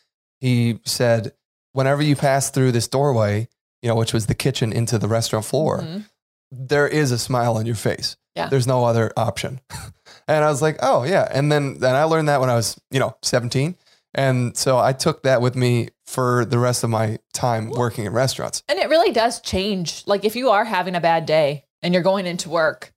He 0.41 0.81
said, 0.85 1.33
"Whenever 1.73 2.03
you 2.03 2.17
pass 2.17 2.51
through 2.51 2.73
this 2.73 2.89
doorway, 2.89 3.49
you 3.83 3.89
know, 3.89 3.95
which 3.97 4.13
was 4.13 4.27
the 4.27 4.35
kitchen 4.35 4.73
into 4.73 4.99
the 4.99 5.09
restaurant 5.09 5.45
floor, 5.45 5.81
mhm. 5.81 6.05
there 6.51 6.87
is 6.87 7.11
a 7.11 7.19
smile 7.19 7.57
on 7.57 7.67
your 7.67 7.75
face. 7.77 8.17
Yeah. 8.39 8.49
There's 8.49 8.67
no 8.67 8.85
other 8.85 9.13
option. 9.17 9.61
and 10.29 10.45
I 10.45 10.49
was 10.49 10.63
like, 10.63 10.79
oh 10.81 11.05
yeah. 11.05 11.29
And 11.31 11.51
then 11.51 11.79
then 11.79 11.95
I 11.95 12.05
learned 12.05 12.29
that 12.29 12.41
when 12.41 12.51
I 12.51 12.55
was, 12.55 12.81
you 12.91 13.01
know, 13.01 13.17
17. 13.23 13.77
And 14.15 14.57
so 14.57 14.79
I 14.79 14.93
took 14.93 15.23
that 15.25 15.43
with 15.43 15.55
me 15.55 15.91
for 16.07 16.45
the 16.45 16.59
rest 16.59 16.83
of 16.83 16.91
my 16.91 17.19
time 17.33 17.71
working 17.71 18.07
in 18.07 18.13
restaurants. 18.13 18.63
And 18.69 18.79
it 18.79 18.89
really 18.89 19.13
does 19.13 19.41
change. 19.41 20.03
Like 20.07 20.25
if 20.25 20.35
you 20.35 20.51
are 20.51 20.65
having 20.65 20.95
a 20.95 21.01
bad 21.01 21.27
day 21.27 21.65
and 21.83 21.93
you're 21.93 22.03
going 22.03 22.27
into 22.27 22.49
work 22.49 22.93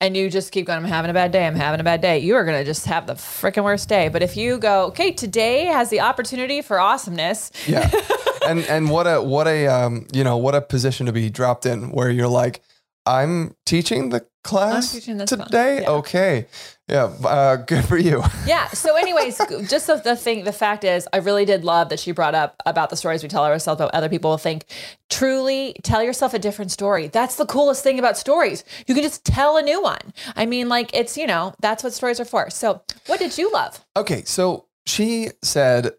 and 0.00 0.16
you 0.16 0.28
just 0.28 0.52
keep 0.52 0.66
going, 0.66 0.78
I'm 0.78 0.84
having 0.84 1.10
a 1.10 1.14
bad 1.14 1.32
day, 1.32 1.46
I'm 1.46 1.54
having 1.54 1.80
a 1.80 1.84
bad 1.84 2.00
day, 2.00 2.18
you 2.18 2.34
are 2.34 2.44
going 2.44 2.58
to 2.58 2.64
just 2.64 2.86
have 2.86 3.06
the 3.06 3.14
freaking 3.14 3.64
worst 3.64 3.88
day. 3.88 4.08
But 4.08 4.22
if 4.22 4.36
you 4.36 4.58
go, 4.58 4.86
okay, 4.86 5.12
today 5.12 5.66
has 5.66 5.90
the 5.90 6.00
opportunity 6.00 6.62
for 6.62 6.80
awesomeness. 6.80 7.52
Yeah. 7.66 7.90
and 8.48 8.60
and 8.64 8.90
what 8.90 9.06
a 9.06 9.22
what 9.22 9.46
a 9.46 9.66
um, 9.66 10.06
you 10.12 10.24
know, 10.24 10.36
what 10.36 10.54
a 10.54 10.60
position 10.60 11.06
to 11.06 11.12
be 11.12 11.30
dropped 11.30 11.66
in 11.66 11.90
where 11.90 12.10
you're 12.10 12.28
like, 12.28 12.62
I'm 13.08 13.54
teaching 13.64 14.10
the 14.10 14.26
class 14.44 14.92
teaching 14.92 15.16
this 15.16 15.30
today. 15.30 15.82
Yeah. 15.82 15.90
Okay. 15.90 16.46
Yeah. 16.88 17.04
Uh, 17.24 17.56
good 17.56 17.84
for 17.84 17.96
you. 17.96 18.22
Yeah. 18.46 18.68
So, 18.68 18.96
anyways, 18.96 19.38
just 19.68 19.86
the, 19.88 19.96
the 19.96 20.16
thing, 20.16 20.44
the 20.44 20.52
fact 20.52 20.84
is, 20.84 21.06
I 21.12 21.18
really 21.18 21.44
did 21.44 21.64
love 21.64 21.90
that 21.90 21.98
she 21.98 22.12
brought 22.12 22.34
up 22.34 22.56
about 22.64 22.88
the 22.88 22.96
stories 22.96 23.22
we 23.22 23.28
tell 23.28 23.44
ourselves, 23.44 23.78
but 23.78 23.94
other 23.94 24.08
people 24.08 24.30
will 24.30 24.38
think. 24.38 24.64
Truly 25.10 25.76
tell 25.82 26.02
yourself 26.02 26.32
a 26.32 26.38
different 26.38 26.70
story. 26.70 27.08
That's 27.08 27.36
the 27.36 27.44
coolest 27.44 27.82
thing 27.82 27.98
about 27.98 28.16
stories. 28.16 28.64
You 28.86 28.94
can 28.94 29.02
just 29.02 29.24
tell 29.24 29.56
a 29.58 29.62
new 29.62 29.82
one. 29.82 30.00
I 30.36 30.46
mean, 30.46 30.68
like, 30.68 30.94
it's, 30.94 31.16
you 31.18 31.26
know, 31.26 31.54
that's 31.60 31.82
what 31.84 31.92
stories 31.92 32.20
are 32.20 32.24
for. 32.24 32.48
So, 32.48 32.82
what 33.06 33.18
did 33.18 33.36
you 33.36 33.50
love? 33.52 33.84
Okay, 33.96 34.22
so 34.24 34.66
she 34.86 35.28
said 35.42 35.92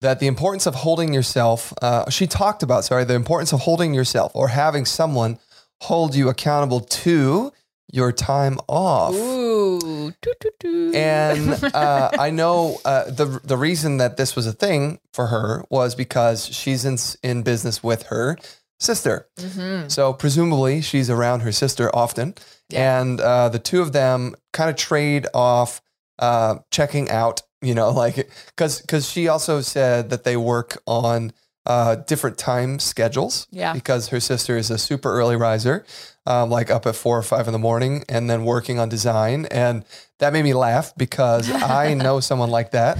that 0.00 0.20
the 0.20 0.26
importance 0.26 0.66
of 0.66 0.74
holding 0.76 1.12
yourself, 1.12 1.72
uh, 1.82 2.08
she 2.10 2.26
talked 2.26 2.62
about, 2.62 2.84
sorry, 2.84 3.04
the 3.04 3.14
importance 3.14 3.52
of 3.52 3.60
holding 3.60 3.94
yourself 3.94 4.30
or 4.34 4.48
having 4.48 4.84
someone 4.84 5.38
hold 5.82 6.14
you 6.14 6.28
accountable 6.28 6.80
to 6.80 7.52
your 7.92 8.10
time 8.12 8.58
off. 8.68 9.14
Ooh. 9.14 10.12
Doo, 10.20 10.32
doo, 10.40 10.50
doo. 10.60 10.92
And 10.94 11.62
uh, 11.74 12.10
I 12.18 12.30
know 12.30 12.78
uh, 12.84 13.04
the 13.10 13.40
the 13.44 13.56
reason 13.56 13.98
that 13.98 14.16
this 14.16 14.34
was 14.36 14.46
a 14.46 14.52
thing 14.52 14.98
for 15.12 15.28
her 15.28 15.64
was 15.70 15.94
because 15.94 16.46
she's 16.46 16.84
in 16.84 16.96
in 17.22 17.42
business 17.42 17.82
with 17.82 18.04
her 18.04 18.36
sister. 18.80 19.28
Mhm. 19.38 19.90
So 19.90 20.12
presumably 20.12 20.82
she's 20.82 21.08
around 21.08 21.40
her 21.40 21.52
sister 21.52 21.94
often, 21.94 22.34
Yeah. 22.68 23.00
and 23.00 23.20
uh, 23.20 23.48
the 23.48 23.58
two 23.58 23.80
of 23.80 23.92
them 23.92 24.34
kind 24.52 24.68
of 24.68 24.76
trade 24.76 25.26
off 25.32 25.80
uh, 26.18 26.56
checking 26.70 27.08
out. 27.10 27.42
You 27.62 27.74
know, 27.74 27.90
like 27.90 28.28
because 28.48 28.80
because 28.82 29.08
she 29.08 29.28
also 29.28 29.60
said 29.62 30.10
that 30.10 30.24
they 30.24 30.36
work 30.36 30.82
on 30.86 31.32
uh, 31.66 31.96
different 31.96 32.38
time 32.38 32.78
schedules. 32.78 33.46
Yeah. 33.50 33.72
Because 33.72 34.08
her 34.08 34.20
sister 34.20 34.56
is 34.56 34.70
a 34.70 34.78
super 34.78 35.12
early 35.12 35.36
riser, 35.36 35.84
um, 36.26 36.50
like 36.50 36.70
up 36.70 36.86
at 36.86 36.96
four 36.96 37.18
or 37.18 37.22
five 37.22 37.46
in 37.46 37.52
the 37.52 37.58
morning, 37.58 38.04
and 38.08 38.30
then 38.30 38.44
working 38.44 38.78
on 38.78 38.88
design, 38.88 39.46
and 39.50 39.84
that 40.18 40.32
made 40.32 40.44
me 40.44 40.54
laugh 40.54 40.92
because 40.96 41.50
I 41.52 41.94
know 41.94 42.20
someone 42.20 42.50
like 42.50 42.70
that. 42.70 42.98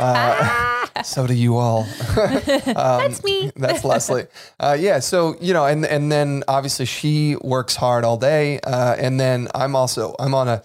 Uh, 0.00 1.02
so 1.02 1.26
do 1.26 1.34
you 1.34 1.56
all. 1.56 1.86
Um, 2.68 3.00
That's 3.00 3.24
me. 3.24 3.50
That's 3.56 3.84
Lesley. 3.84 4.26
Uh, 4.60 4.76
yeah. 4.78 4.98
So 4.98 5.36
you 5.40 5.52
know, 5.54 5.64
and 5.64 5.86
and 5.86 6.12
then 6.12 6.44
obviously 6.48 6.84
she 6.86 7.36
works 7.36 7.76
hard 7.76 8.04
all 8.04 8.16
day, 8.16 8.60
uh, 8.60 8.94
and 8.98 9.18
then 9.18 9.48
I'm 9.54 9.74
also 9.74 10.14
I'm 10.18 10.34
on 10.34 10.48
a 10.48 10.62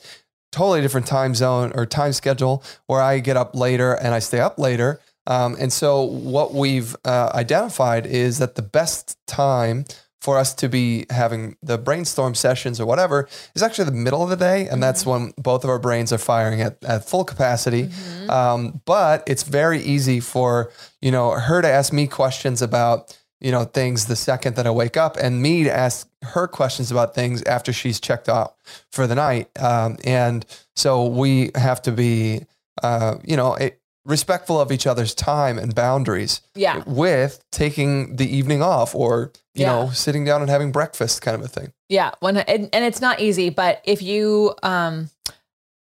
totally 0.51 0.81
different 0.81 1.07
time 1.07 1.33
zone 1.33 1.71
or 1.75 1.85
time 1.85 2.13
schedule 2.13 2.63
where 2.87 3.01
I 3.01 3.19
get 3.19 3.37
up 3.37 3.55
later 3.55 3.93
and 3.93 4.13
I 4.13 4.19
stay 4.19 4.39
up 4.39 4.59
later. 4.59 4.99
Um, 5.27 5.55
and 5.59 5.71
so 5.71 6.03
what 6.03 6.53
we've 6.53 6.95
uh, 7.05 7.31
identified 7.33 8.05
is 8.05 8.39
that 8.39 8.55
the 8.55 8.61
best 8.61 9.17
time 9.25 9.85
for 10.23 10.37
us 10.37 10.53
to 10.53 10.69
be 10.69 11.05
having 11.09 11.57
the 11.61 11.77
brainstorm 11.77 12.33
sessions 12.33 12.79
or 12.79 12.85
whatever 12.85 13.27
is 13.55 13.61
actually 13.61 13.83
the 13.83 13.91
middle 13.91 14.23
of 14.23 14.29
the 14.29 14.37
day, 14.37 14.69
and 14.69 14.81
that's 14.81 15.05
when 15.05 15.33
both 15.37 15.65
of 15.65 15.69
our 15.69 15.79
brains 15.79 16.13
are 16.13 16.17
firing 16.17 16.61
at, 16.61 16.81
at 16.81 17.03
full 17.05 17.25
capacity. 17.25 17.89
Um, 18.29 18.81
but 18.85 19.21
it's 19.27 19.43
very 19.43 19.81
easy 19.81 20.21
for 20.21 20.71
you 21.01 21.11
know 21.11 21.31
her 21.31 21.61
to 21.61 21.67
ask 21.67 21.91
me 21.91 22.07
questions 22.07 22.61
about 22.61 23.17
you 23.41 23.51
know 23.51 23.65
things 23.65 24.05
the 24.05 24.15
second 24.15 24.55
that 24.55 24.65
I 24.65 24.71
wake 24.71 24.95
up, 24.95 25.17
and 25.17 25.41
me 25.41 25.65
to 25.65 25.75
ask 25.75 26.07
her 26.21 26.47
questions 26.47 26.89
about 26.89 27.13
things 27.13 27.43
after 27.43 27.73
she's 27.73 27.99
checked 27.99 28.29
out 28.29 28.55
for 28.93 29.07
the 29.07 29.15
night. 29.15 29.49
Um, 29.59 29.97
and 30.05 30.45
so 30.73 31.05
we 31.05 31.51
have 31.55 31.81
to 31.81 31.91
be 31.91 32.45
uh, 32.81 33.15
you 33.25 33.35
know 33.35 33.55
it, 33.55 33.81
respectful 34.05 34.59
of 34.59 34.71
each 34.71 34.85
other's 34.85 35.13
time 35.15 35.57
and 35.57 35.73
boundaries 35.73 36.41
Yeah. 36.55 36.83
with 36.85 37.43
taking 37.51 38.15
the 38.17 38.25
evening 38.35 38.61
off 38.61 38.93
or 38.95 39.31
you 39.53 39.61
Yeah. 39.63 39.67
know 39.73 39.89
sitting 39.91 40.25
down 40.25 40.41
and 40.41 40.49
having 40.49 40.71
breakfast 40.71 41.21
kind 41.21 41.35
of 41.35 41.41
a 41.43 41.47
thing. 41.47 41.71
Yeah, 41.89 42.11
when 42.19 42.37
and, 42.37 42.69
and 42.73 42.83
it's 42.85 42.99
not 43.01 43.19
easy, 43.21 43.49
but 43.49 43.81
if 43.85 44.01
you 44.01 44.53
um 44.63 45.09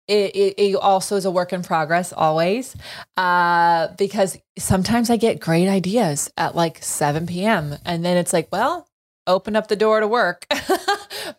it, 0.06 0.36
it, 0.36 0.54
it 0.58 0.74
also 0.76 1.16
is 1.16 1.24
a 1.24 1.30
work 1.30 1.52
in 1.54 1.62
progress 1.62 2.12
always 2.12 2.76
uh 3.16 3.88
because 3.96 4.36
sometimes 4.58 5.08
i 5.08 5.16
get 5.16 5.40
great 5.40 5.66
ideas 5.66 6.30
at 6.36 6.54
like 6.54 6.82
7 6.84 7.26
p.m 7.26 7.76
and 7.86 8.04
then 8.04 8.18
it's 8.18 8.32
like 8.34 8.48
well 8.52 8.86
open 9.26 9.56
up 9.56 9.68
the 9.68 9.76
door 9.76 10.00
to 10.00 10.08
work. 10.08 10.46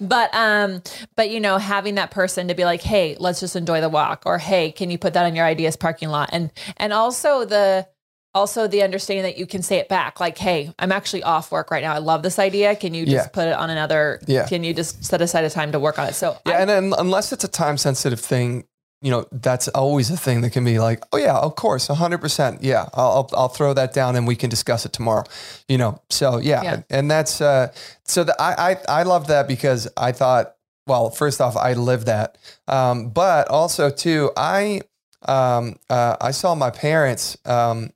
But 0.02 0.34
um 0.34 0.82
but 1.16 1.30
you 1.30 1.40
know 1.40 1.58
having 1.58 1.96
that 1.96 2.10
person 2.10 2.48
to 2.48 2.56
be 2.56 2.66
like 2.66 2.82
hey 2.82 3.16
let's 3.20 3.40
just 3.40 3.56
enjoy 3.56 3.82
the 3.82 3.90
walk 3.90 4.24
or 4.26 4.40
hey 4.40 4.72
can 4.72 4.90
you 4.90 4.98
put 4.98 5.14
that 5.14 5.26
on 5.26 5.36
your 5.36 5.46
ideas 5.46 5.76
parking 5.76 6.10
lot? 6.10 6.30
And 6.34 6.52
and 6.78 6.92
also 6.92 7.46
the 7.46 7.88
also 8.34 8.68
the 8.68 8.82
understanding 8.82 9.24
that 9.24 9.38
you 9.38 9.46
can 9.46 9.62
say 9.62 9.78
it 9.78 9.88
back 9.88 10.20
like 10.20 10.38
hey 10.38 10.74
i'm 10.80 10.92
actually 10.92 11.22
off 11.24 11.52
work 11.52 11.70
right 11.72 11.84
now. 11.84 11.94
I 11.94 12.00
love 12.00 12.24
this 12.24 12.40
idea. 12.40 12.76
Can 12.76 12.94
you 12.96 13.06
just 13.06 13.28
Yeah. 13.28 13.30
put 13.30 13.48
it 13.48 13.54
on 13.54 13.70
another 13.70 14.20
Yeah. 14.26 14.48
can 14.48 14.64
you 14.64 14.74
just 14.74 15.04
set 15.06 15.22
aside 15.22 15.44
a 15.46 15.50
time 15.52 15.72
to 15.74 15.80
work 15.80 16.00
on 16.00 16.08
it? 16.08 16.14
So 16.16 16.36
Yeah, 16.48 16.54
I- 16.54 16.62
and 16.62 16.70
then 16.70 16.94
unless 16.98 17.32
it's 17.32 17.44
a 17.44 17.48
time 17.50 17.78
sensitive 17.78 18.20
thing, 18.20 18.66
you 19.06 19.12
know, 19.12 19.28
that's 19.32 19.68
always 19.68 20.10
a 20.10 20.18
thing 20.18 20.42
that 20.42 20.50
can 20.52 20.66
be 20.66 20.80
like, 20.80 21.04
oh 21.14 21.18
yeah, 21.18 21.38
of 21.38 21.56
course, 21.56 21.86
hundred 21.88 22.22
percent, 22.22 22.64
yeah, 22.64 22.90
I'll, 22.96 23.12
I'll 23.12 23.30
I'll 23.42 23.48
throw 23.50 23.72
that 23.76 23.94
down 23.94 24.16
and 24.16 24.26
we 24.26 24.36
can 24.36 24.50
discuss 24.50 24.84
it 24.84 24.94
tomorrow, 24.94 25.26
you 25.68 25.78
know. 25.78 26.02
So 26.10 26.40
yeah, 26.40 26.64
Yeah. 26.64 26.82
and 26.90 27.12
that's 27.12 27.40
uh, 27.40 27.72
so 28.04 28.24
the, 28.24 28.36
I 28.42 28.72
I 28.72 28.78
I 29.00 29.04
love 29.04 29.28
that 29.28 29.48
because 29.48 29.88
I 29.96 30.12
thought, 30.12 30.56
well, 30.88 31.12
first 31.12 31.40
off, 31.40 31.56
I 31.56 31.74
lived 31.74 32.08
that, 32.08 32.40
um, 32.68 33.10
but 33.10 33.48
also 33.50 33.92
too, 33.92 34.32
I 34.36 34.82
um 35.28 35.76
uh, 35.88 36.16
I 36.20 36.32
saw 36.32 36.56
my 36.56 36.72
parents 36.72 37.38
um 37.46 37.92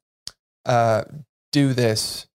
uh 0.67 1.05
do 1.51 1.73
this. 1.73 2.27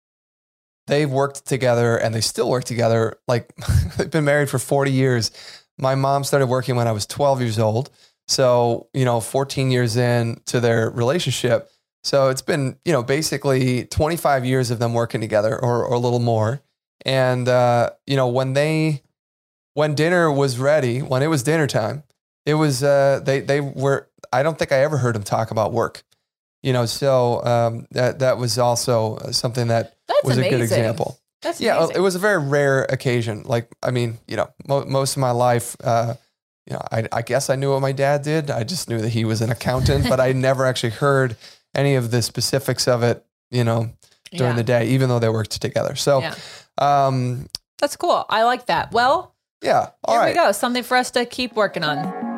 They've 0.88 1.10
worked 1.10 1.46
together 1.46 1.96
and 1.96 2.12
they 2.12 2.20
still 2.22 2.50
work 2.50 2.64
together. 2.64 3.18
Like 3.28 3.54
they've 3.96 4.10
been 4.10 4.24
married 4.24 4.50
for 4.50 4.58
forty 4.58 4.90
years. 4.90 5.30
My 5.78 5.94
mom 5.94 6.24
started 6.24 6.48
working 6.48 6.74
when 6.76 6.88
I 6.88 6.92
was 6.92 7.06
twelve 7.06 7.40
years 7.40 7.58
old. 7.60 7.90
So, 8.28 8.88
you 8.94 9.04
know, 9.04 9.20
14 9.20 9.70
years 9.70 9.96
in 9.96 10.40
to 10.46 10.60
their 10.60 10.90
relationship. 10.90 11.70
So 12.02 12.28
it's 12.28 12.42
been, 12.42 12.76
you 12.84 12.92
know, 12.92 13.02
basically 13.02 13.84
25 13.86 14.44
years 14.44 14.70
of 14.70 14.78
them 14.78 14.94
working 14.94 15.20
together 15.20 15.54
or, 15.54 15.84
or 15.84 15.94
a 15.94 15.98
little 15.98 16.18
more. 16.20 16.62
And, 17.04 17.48
uh, 17.48 17.90
you 18.06 18.16
know, 18.16 18.28
when 18.28 18.52
they, 18.54 19.02
when 19.74 19.94
dinner 19.94 20.30
was 20.30 20.58
ready, 20.58 21.00
when 21.02 21.22
it 21.22 21.26
was 21.26 21.42
dinner 21.42 21.66
time, 21.66 22.02
it 22.46 22.54
was, 22.54 22.82
uh, 22.82 23.20
they, 23.24 23.40
they 23.40 23.60
were, 23.60 24.08
I 24.32 24.42
don't 24.42 24.58
think 24.58 24.72
I 24.72 24.80
ever 24.80 24.98
heard 24.98 25.14
them 25.14 25.22
talk 25.22 25.50
about 25.50 25.72
work, 25.72 26.02
you 26.62 26.72
know, 26.72 26.86
so, 26.86 27.44
um, 27.44 27.86
that, 27.90 28.20
that 28.20 28.38
was 28.38 28.58
also 28.58 29.18
something 29.30 29.68
that 29.68 29.96
That's 30.08 30.24
was 30.24 30.38
a 30.38 30.48
good 30.48 30.60
example. 30.60 31.18
That's 31.42 31.60
Yeah, 31.60 31.76
amazing. 31.78 31.96
it 31.96 32.00
was 32.00 32.14
a 32.14 32.18
very 32.18 32.38
rare 32.38 32.84
occasion. 32.84 33.42
Like, 33.44 33.68
I 33.82 33.90
mean, 33.90 34.18
you 34.26 34.36
know, 34.36 34.48
mo- 34.66 34.84
most 34.86 35.16
of 35.16 35.20
my 35.20 35.30
life, 35.30 35.76
uh, 35.84 36.14
you 36.66 36.74
know, 36.74 36.82
I, 36.90 37.06
I 37.12 37.22
guess 37.22 37.50
I 37.50 37.56
knew 37.56 37.72
what 37.72 37.80
my 37.80 37.92
dad 37.92 38.22
did. 38.22 38.50
I 38.50 38.64
just 38.64 38.88
knew 38.88 38.98
that 39.00 39.10
he 39.10 39.24
was 39.24 39.40
an 39.42 39.50
accountant, 39.50 40.08
but 40.08 40.20
I 40.20 40.32
never 40.32 40.64
actually 40.70 40.90
heard 40.90 41.36
any 41.74 41.94
of 41.96 42.10
the 42.10 42.22
specifics 42.22 42.86
of 42.88 43.02
it, 43.02 43.24
you 43.50 43.64
know, 43.64 43.90
during 44.30 44.52
Yeah. 44.52 44.56
the 44.56 44.64
day, 44.64 44.86
even 44.88 45.08
though 45.08 45.18
they 45.18 45.28
worked 45.28 45.60
together. 45.60 45.94
So, 45.96 46.20
Yeah. 46.20 46.34
um, 46.78 47.48
That's 47.80 47.96
cool. 47.96 48.24
I 48.28 48.44
like 48.44 48.66
that. 48.66 48.92
Well, 48.92 49.34
yeah, 49.62 49.90
all 50.04 50.14
here 50.14 50.20
right. 50.20 50.34
we 50.34 50.40
go. 50.40 50.52
Something 50.52 50.82
for 50.82 50.96
us 50.96 51.10
to 51.12 51.24
keep 51.26 51.54
working 51.54 51.84
on. 51.84 52.33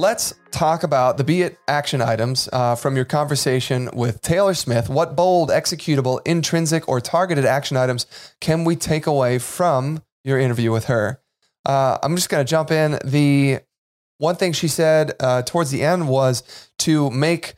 Let's 0.00 0.32
talk 0.52 0.84
about 0.84 1.16
the 1.16 1.24
Be 1.24 1.42
It 1.42 1.58
action 1.66 2.00
items 2.00 2.48
uh, 2.52 2.76
from 2.76 2.94
your 2.94 3.04
conversation 3.04 3.90
with 3.92 4.22
Taylor 4.22 4.54
Smith. 4.54 4.88
What 4.88 5.16
bold, 5.16 5.50
executable, 5.50 6.20
intrinsic, 6.24 6.88
or 6.88 7.00
targeted 7.00 7.44
action 7.44 7.76
items 7.76 8.06
can 8.40 8.64
we 8.64 8.76
take 8.76 9.08
away 9.08 9.40
from 9.40 10.04
your 10.22 10.38
interview 10.38 10.70
with 10.70 10.84
her? 10.84 11.20
Uh, 11.66 11.98
I'm 12.00 12.14
just 12.14 12.28
going 12.28 12.46
to 12.46 12.48
jump 12.48 12.70
in. 12.70 13.00
The 13.04 13.58
one 14.18 14.36
thing 14.36 14.52
she 14.52 14.68
said 14.68 15.14
uh, 15.18 15.42
towards 15.42 15.72
the 15.72 15.82
end 15.82 16.08
was 16.08 16.44
to 16.78 17.10
make 17.10 17.54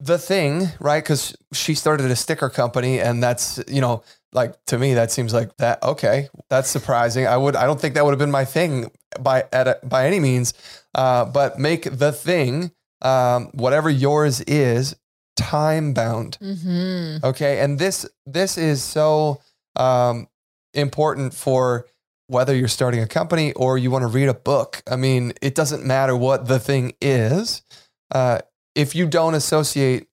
the 0.00 0.16
thing, 0.16 0.68
right? 0.80 1.04
Because 1.04 1.36
she 1.52 1.74
started 1.74 2.10
a 2.10 2.16
sticker 2.16 2.48
company, 2.48 2.98
and 2.98 3.22
that's, 3.22 3.62
you 3.68 3.82
know, 3.82 4.02
like 4.32 4.54
to 4.68 4.78
me, 4.78 4.94
that 4.94 5.12
seems 5.12 5.34
like 5.34 5.54
that. 5.58 5.82
Okay, 5.82 6.30
that's 6.48 6.70
surprising. 6.70 7.26
I 7.26 7.36
would, 7.36 7.56
I 7.56 7.66
don't 7.66 7.78
think 7.78 7.94
that 7.94 8.06
would 8.06 8.12
have 8.12 8.18
been 8.18 8.30
my 8.30 8.46
thing 8.46 8.90
by 9.20 9.44
at 9.52 9.68
a, 9.68 9.78
by 9.84 10.06
any 10.06 10.18
means. 10.18 10.54
Uh, 10.94 11.24
but 11.24 11.58
make 11.58 11.84
the 11.84 12.12
thing, 12.12 12.72
um, 13.00 13.50
whatever 13.54 13.88
yours 13.88 14.40
is, 14.42 14.94
time 15.36 15.94
bound. 15.94 16.38
Mm-hmm. 16.40 17.24
Okay, 17.24 17.60
and 17.60 17.78
this 17.78 18.06
this 18.26 18.58
is 18.58 18.82
so 18.82 19.40
um, 19.76 20.28
important 20.74 21.34
for 21.34 21.86
whether 22.26 22.54
you're 22.54 22.68
starting 22.68 23.00
a 23.02 23.06
company 23.06 23.52
or 23.54 23.76
you 23.76 23.90
want 23.90 24.02
to 24.02 24.08
read 24.08 24.28
a 24.28 24.34
book. 24.34 24.82
I 24.90 24.96
mean, 24.96 25.32
it 25.42 25.54
doesn't 25.54 25.84
matter 25.84 26.16
what 26.16 26.46
the 26.46 26.58
thing 26.58 26.94
is. 27.00 27.62
Uh, 28.10 28.38
if 28.74 28.94
you 28.94 29.06
don't 29.06 29.34
associate 29.34 30.06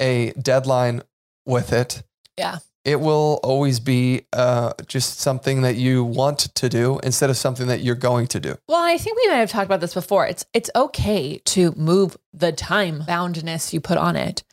a 0.00 0.32
deadline 0.32 1.02
with 1.44 1.72
it, 1.72 2.02
Yeah. 2.38 2.58
It 2.86 3.00
will 3.00 3.40
always 3.42 3.80
be 3.80 4.22
uh, 4.32 4.72
just 4.86 5.18
something 5.18 5.62
that 5.62 5.74
you 5.74 6.04
want 6.04 6.38
to 6.54 6.68
do 6.68 7.00
instead 7.02 7.30
of 7.30 7.36
something 7.36 7.66
that 7.66 7.80
you're 7.80 7.96
going 7.96 8.28
to 8.28 8.38
do. 8.38 8.54
Well, 8.68 8.80
I 8.82 8.96
think 8.96 9.16
we 9.18 9.26
might 9.28 9.38
have 9.38 9.50
talked 9.50 9.66
about 9.66 9.80
this 9.80 9.92
before. 9.94 10.24
It's 10.26 10.46
it's 10.54 10.70
okay 10.76 11.38
to 11.46 11.72
move 11.72 12.16
the 12.32 12.52
time 12.52 13.02
boundness 13.06 13.74
you 13.74 13.80
put 13.80 13.98
on 13.98 14.14
it. 14.14 14.44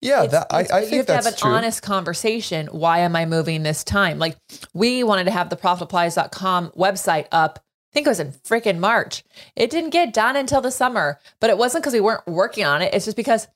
Yeah, 0.00 0.24
It's- 0.24 0.32
that, 0.32 0.46
I, 0.50 0.60
it's- 0.62 0.72
I 0.72 0.80
you 0.80 0.86
think 0.86 0.96
have 0.96 1.06
to 1.06 1.14
have 1.14 1.26
an 1.26 1.34
true. 1.38 1.50
honest 1.50 1.82
conversation. 1.82 2.66
Why 2.68 2.98
am 3.00 3.14
I 3.16 3.24
moving 3.24 3.62
this 3.62 3.84
time? 3.84 4.18
Like 4.18 4.36
we 4.74 5.02
wanted 5.04 5.24
to 5.24 5.30
have 5.30 5.48
the 5.48 5.56
profitablepilates.com 5.56 6.70
website 6.76 7.26
up. 7.32 7.60
I 7.90 7.94
think 7.94 8.06
it 8.06 8.10
was 8.10 8.20
in 8.20 8.32
freaking 8.32 8.78
March. 8.78 9.24
It 9.56 9.70
didn't 9.70 9.90
get 9.90 10.12
done 10.12 10.36
until 10.36 10.60
the 10.60 10.70
summer, 10.70 11.18
but 11.40 11.50
it 11.50 11.56
wasn't 11.58 11.82
because 11.84 11.94
we 11.94 12.00
weren't 12.00 12.26
working 12.26 12.64
on 12.64 12.82
it. 12.82 12.92
It's 12.94 13.06
just 13.06 13.16
because 13.16 13.48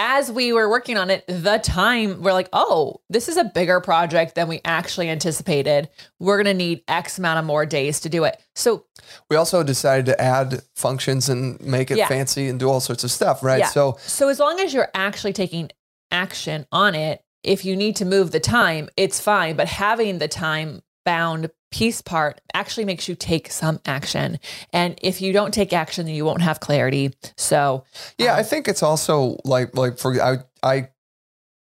as 0.00 0.32
we 0.32 0.50
were 0.54 0.66
working 0.68 0.96
on 0.96 1.10
it, 1.10 1.22
the 1.28 1.58
time 1.62 2.22
we're 2.22 2.32
like, 2.32 2.48
oh, 2.54 2.96
this 3.10 3.28
is 3.28 3.36
a 3.36 3.44
bigger 3.44 3.80
project 3.82 4.34
than 4.34 4.48
we 4.48 4.58
actually 4.64 5.10
anticipated. 5.10 5.90
We're 6.18 6.42
going 6.42 6.46
to 6.46 6.54
need 6.54 6.82
X 6.88 7.18
amount 7.18 7.38
of 7.38 7.44
more 7.44 7.66
days 7.66 8.00
to 8.00 8.08
do 8.08 8.24
it. 8.24 8.40
So 8.54 8.86
We 9.28 9.36
also 9.36 9.62
decided 9.62 10.06
to 10.06 10.18
add 10.20 10.62
functions 10.74 11.28
and 11.28 11.60
make 11.60 11.90
it 11.90 11.98
Yeah. 11.98 12.08
fancy 12.08 12.48
and 12.48 12.58
do 12.58 12.70
all 12.70 12.80
sorts 12.80 13.04
of 13.04 13.10
stuff, 13.10 13.42
right? 13.42 13.58
Yeah. 13.58 13.66
So 13.68 13.98
So 14.06 14.28
as 14.28 14.38
long 14.38 14.58
as 14.58 14.72
you're 14.72 14.90
actually 14.94 15.34
taking 15.34 15.70
action 16.10 16.66
on 16.72 16.94
it, 16.94 17.22
if 17.44 17.66
you 17.66 17.76
need 17.76 17.96
to 17.96 18.06
move 18.06 18.30
the 18.30 18.40
time, 18.40 18.88
it's 18.96 19.20
fine. 19.20 19.54
But 19.54 19.68
having 19.68 20.18
the 20.18 20.28
time 20.28 20.80
bound 21.04 21.50
piece 21.70 22.02
part 22.02 22.40
actually 22.54 22.84
makes 22.84 23.08
you 23.08 23.14
take 23.14 23.50
some 23.50 23.80
action. 23.86 24.38
And 24.72 24.98
if 25.02 25.20
you 25.20 25.32
don't 25.32 25.52
take 25.54 25.72
action, 25.72 26.06
then 26.06 26.14
you 26.14 26.24
won't 26.24 26.42
have 26.42 26.60
clarity. 26.60 27.14
So 27.36 27.84
yeah, 28.18 28.32
Um, 28.34 28.40
I 28.40 28.42
think 28.42 28.68
it's 28.68 28.82
also 28.82 29.38
like 29.44 29.76
like 29.76 29.98
for 29.98 30.20
I 30.20 30.38
I 30.62 30.88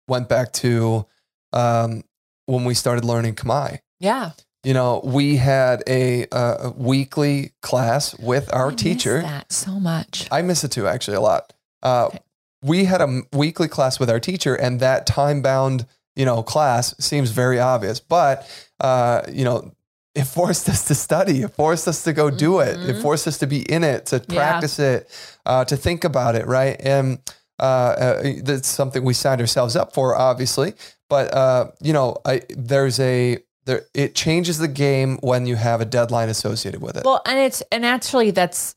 went 0.08 0.28
back 0.28 0.52
to 0.54 1.06
um, 1.52 2.02
when 2.46 2.64
we 2.64 2.74
started 2.74 3.04
learning 3.04 3.34
Khmer. 3.34 3.78
yeah, 4.00 4.30
You 4.64 4.74
know, 4.74 5.00
we 5.04 5.36
had 5.36 5.82
a, 5.86 6.26
uh, 6.32 6.56
a 6.68 6.70
weekly 6.70 7.52
class 7.62 8.18
with 8.18 8.52
our 8.52 8.68
I 8.68 8.70
miss 8.70 8.82
teacher. 8.82 9.22
that 9.22 9.52
so 9.52 9.78
much. 9.78 10.26
I 10.30 10.42
miss 10.42 10.64
it 10.64 10.70
too, 10.72 10.86
actually, 10.86 11.16
a 11.16 11.20
lot. 11.20 11.52
Uh, 11.82 12.06
Okay. 12.08 12.18
We 12.64 12.86
had 12.86 13.00
a 13.00 13.22
weekly 13.32 13.68
class 13.68 14.00
with 14.00 14.10
our 14.10 14.18
teacher, 14.18 14.54
and 14.56 14.80
that 14.80 15.06
time 15.06 15.42
bound, 15.42 15.86
you 16.16 16.24
know, 16.24 16.42
class 16.42 16.92
seems 16.98 17.30
very 17.30 17.60
obvious, 17.60 18.00
but 18.00 18.48
uh, 18.80 19.22
you 19.30 19.44
know, 19.44 19.70
it 20.18 20.26
forced 20.26 20.68
us 20.68 20.84
to 20.88 20.94
study. 20.94 21.42
It 21.42 21.54
forced 21.54 21.86
us 21.88 22.02
to 22.04 22.12
go 22.12 22.30
do 22.30 22.60
it. 22.60 22.74
It 22.90 22.96
Mhm. 22.96 23.02
forced 23.02 23.26
us 23.28 23.38
to 23.38 23.46
be 23.46 23.60
in 23.62 23.84
it, 23.84 24.06
to 24.06 24.16
Yeah. 24.28 24.34
practice 24.34 24.78
it, 24.78 25.08
uh, 25.46 25.64
to 25.66 25.76
think 25.76 26.04
about 26.04 26.34
it, 26.34 26.46
right? 26.46 26.76
And 26.80 27.18
uh, 27.60 27.62
uh, 27.64 28.22
that's 28.44 28.68
something 28.68 29.02
we 29.04 29.14
signed 29.14 29.40
ourselves 29.40 29.74
up 29.74 29.92
for, 29.92 30.14
obviously. 30.16 30.74
But 31.08 31.34
uh, 31.34 31.70
you 31.80 31.92
know, 31.92 32.16
I, 32.24 32.42
there's 32.50 33.00
a 33.00 33.38
there. 33.66 33.82
It 33.94 34.14
changes 34.14 34.58
the 34.58 34.68
game 34.68 35.18
when 35.22 35.46
you 35.46 35.56
have 35.56 35.80
a 35.80 35.84
deadline 35.84 36.28
associated 36.28 36.80
with 36.82 36.96
it. 36.96 37.04
Well, 37.04 37.20
and 37.26 37.38
it's 37.38 37.62
and 37.72 37.84
actually 37.84 38.30
that's 38.30 38.74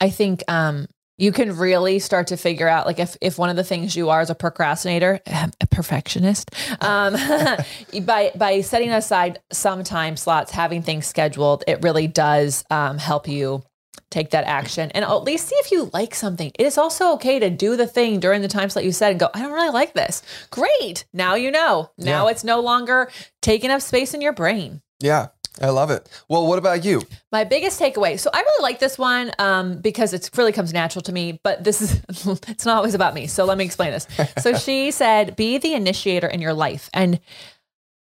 I 0.00 0.10
think 0.10 0.42
um 0.48 0.86
you 1.16 1.30
can 1.32 1.56
really 1.56 1.98
start 1.98 2.26
to 2.28 2.36
figure 2.36 2.68
out 2.68 2.86
like 2.86 2.98
if 2.98 3.16
if 3.20 3.38
one 3.38 3.50
of 3.50 3.56
the 3.56 3.64
things 3.64 3.94
you 3.96 4.10
are 4.10 4.20
as 4.20 4.30
a 4.30 4.34
procrastinator, 4.34 5.20
a 5.26 5.66
perfectionist, 5.70 6.50
um 6.80 7.14
by 8.04 8.32
by 8.36 8.60
setting 8.62 8.90
aside 8.90 9.40
some 9.52 9.84
time 9.84 10.16
slots, 10.16 10.50
having 10.50 10.82
things 10.82 11.06
scheduled, 11.06 11.64
it 11.68 11.82
really 11.82 12.06
does 12.06 12.64
um 12.70 12.98
help 12.98 13.28
you 13.28 13.62
take 14.10 14.30
that 14.30 14.44
action 14.44 14.90
and 14.92 15.04
at 15.04 15.12
least 15.24 15.48
see 15.48 15.56
if 15.56 15.72
you 15.72 15.90
like 15.92 16.14
something. 16.14 16.50
It 16.58 16.66
is 16.66 16.78
also 16.78 17.14
okay 17.14 17.38
to 17.40 17.50
do 17.50 17.76
the 17.76 17.86
thing 17.86 18.20
during 18.20 18.42
the 18.42 18.48
time 18.48 18.70
slot 18.70 18.84
you 18.84 18.92
said 18.92 19.10
and 19.10 19.18
go, 19.20 19.28
I 19.34 19.40
don't 19.40 19.52
really 19.52 19.70
like 19.70 19.92
this. 19.94 20.22
Great. 20.50 21.04
Now 21.12 21.34
you 21.34 21.50
know. 21.50 21.90
Now 21.98 22.26
Yeah. 22.26 22.30
it's 22.30 22.44
no 22.44 22.60
longer 22.60 23.10
taking 23.42 23.70
up 23.70 23.82
space 23.82 24.14
in 24.14 24.20
your 24.20 24.32
brain. 24.32 24.82
yeah, 25.00 25.28
I 25.60 25.68
love 25.70 25.90
it. 25.90 26.08
Well, 26.28 26.46
what 26.46 26.58
about 26.58 26.84
you? 26.84 27.02
My 27.30 27.44
biggest 27.44 27.80
takeaway. 27.80 28.18
So 28.18 28.28
I 28.32 28.40
really 28.40 28.62
like 28.62 28.80
this 28.80 28.98
one 28.98 29.30
um, 29.38 29.78
because 29.78 30.12
it 30.12 30.28
really 30.36 30.52
comes 30.52 30.72
natural 30.72 31.02
to 31.02 31.12
me, 31.12 31.40
but 31.44 31.62
this 31.62 31.80
is, 31.80 32.02
it's 32.48 32.66
not 32.66 32.76
always 32.76 32.94
about 32.94 33.14
me. 33.14 33.28
So 33.28 33.44
let 33.44 33.56
me 33.56 33.64
explain 33.64 33.92
this. 33.92 34.08
So 34.38 34.54
she 34.58 34.90
said, 34.90 35.36
be 35.36 35.58
the 35.58 35.74
initiator 35.74 36.26
in 36.26 36.40
your 36.40 36.54
life. 36.54 36.90
And 36.92 37.20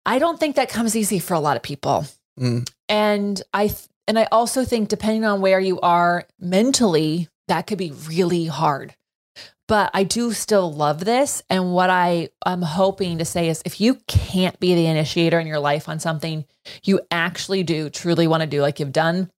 I 0.06 0.20
don't 0.20 0.40
think 0.40 0.56
that 0.56 0.70
comes 0.70 0.96
easy 0.96 1.20
for 1.20 1.34
a 1.34 1.40
lot 1.40 1.58
of 1.58 1.64
people. 1.64 2.06
Mm. 2.40 2.70
And 2.88 3.42
I, 3.54 3.68
th- 3.68 3.88
and 4.08 4.18
I 4.18 4.28
also 4.32 4.64
think 4.64 4.88
depending 4.88 5.26
on 5.26 5.42
where 5.42 5.60
you 5.60 5.80
are 5.82 6.26
mentally, 6.40 7.28
that 7.48 7.68
could 7.68 7.78
be 7.78 7.92
really 8.08 8.46
hard. 8.46 8.96
But 9.68 9.90
I 9.94 10.04
do 10.04 10.32
still 10.32 10.72
love 10.72 11.06
this. 11.06 11.42
And 11.50 11.74
what 11.74 11.90
I 11.90 12.30
am 12.46 12.62
hoping 12.62 13.18
to 13.18 13.26
say 13.26 13.50
is 13.50 13.64
if 13.66 13.82
you 13.82 13.96
can't 14.08 14.60
be 14.60 14.76
the 14.76 14.86
initiator 14.86 15.40
in 15.40 15.48
your 15.48 15.60
life 15.60 15.90
on 15.90 16.00
something 16.00 16.46
you 16.84 17.02
actually 17.10 17.64
do 17.64 17.90
truly 17.90 18.28
want 18.28 18.42
to 18.42 18.48
do, 18.48 18.62
like 18.62 18.80
you've 18.80 18.92
done 18.92 19.32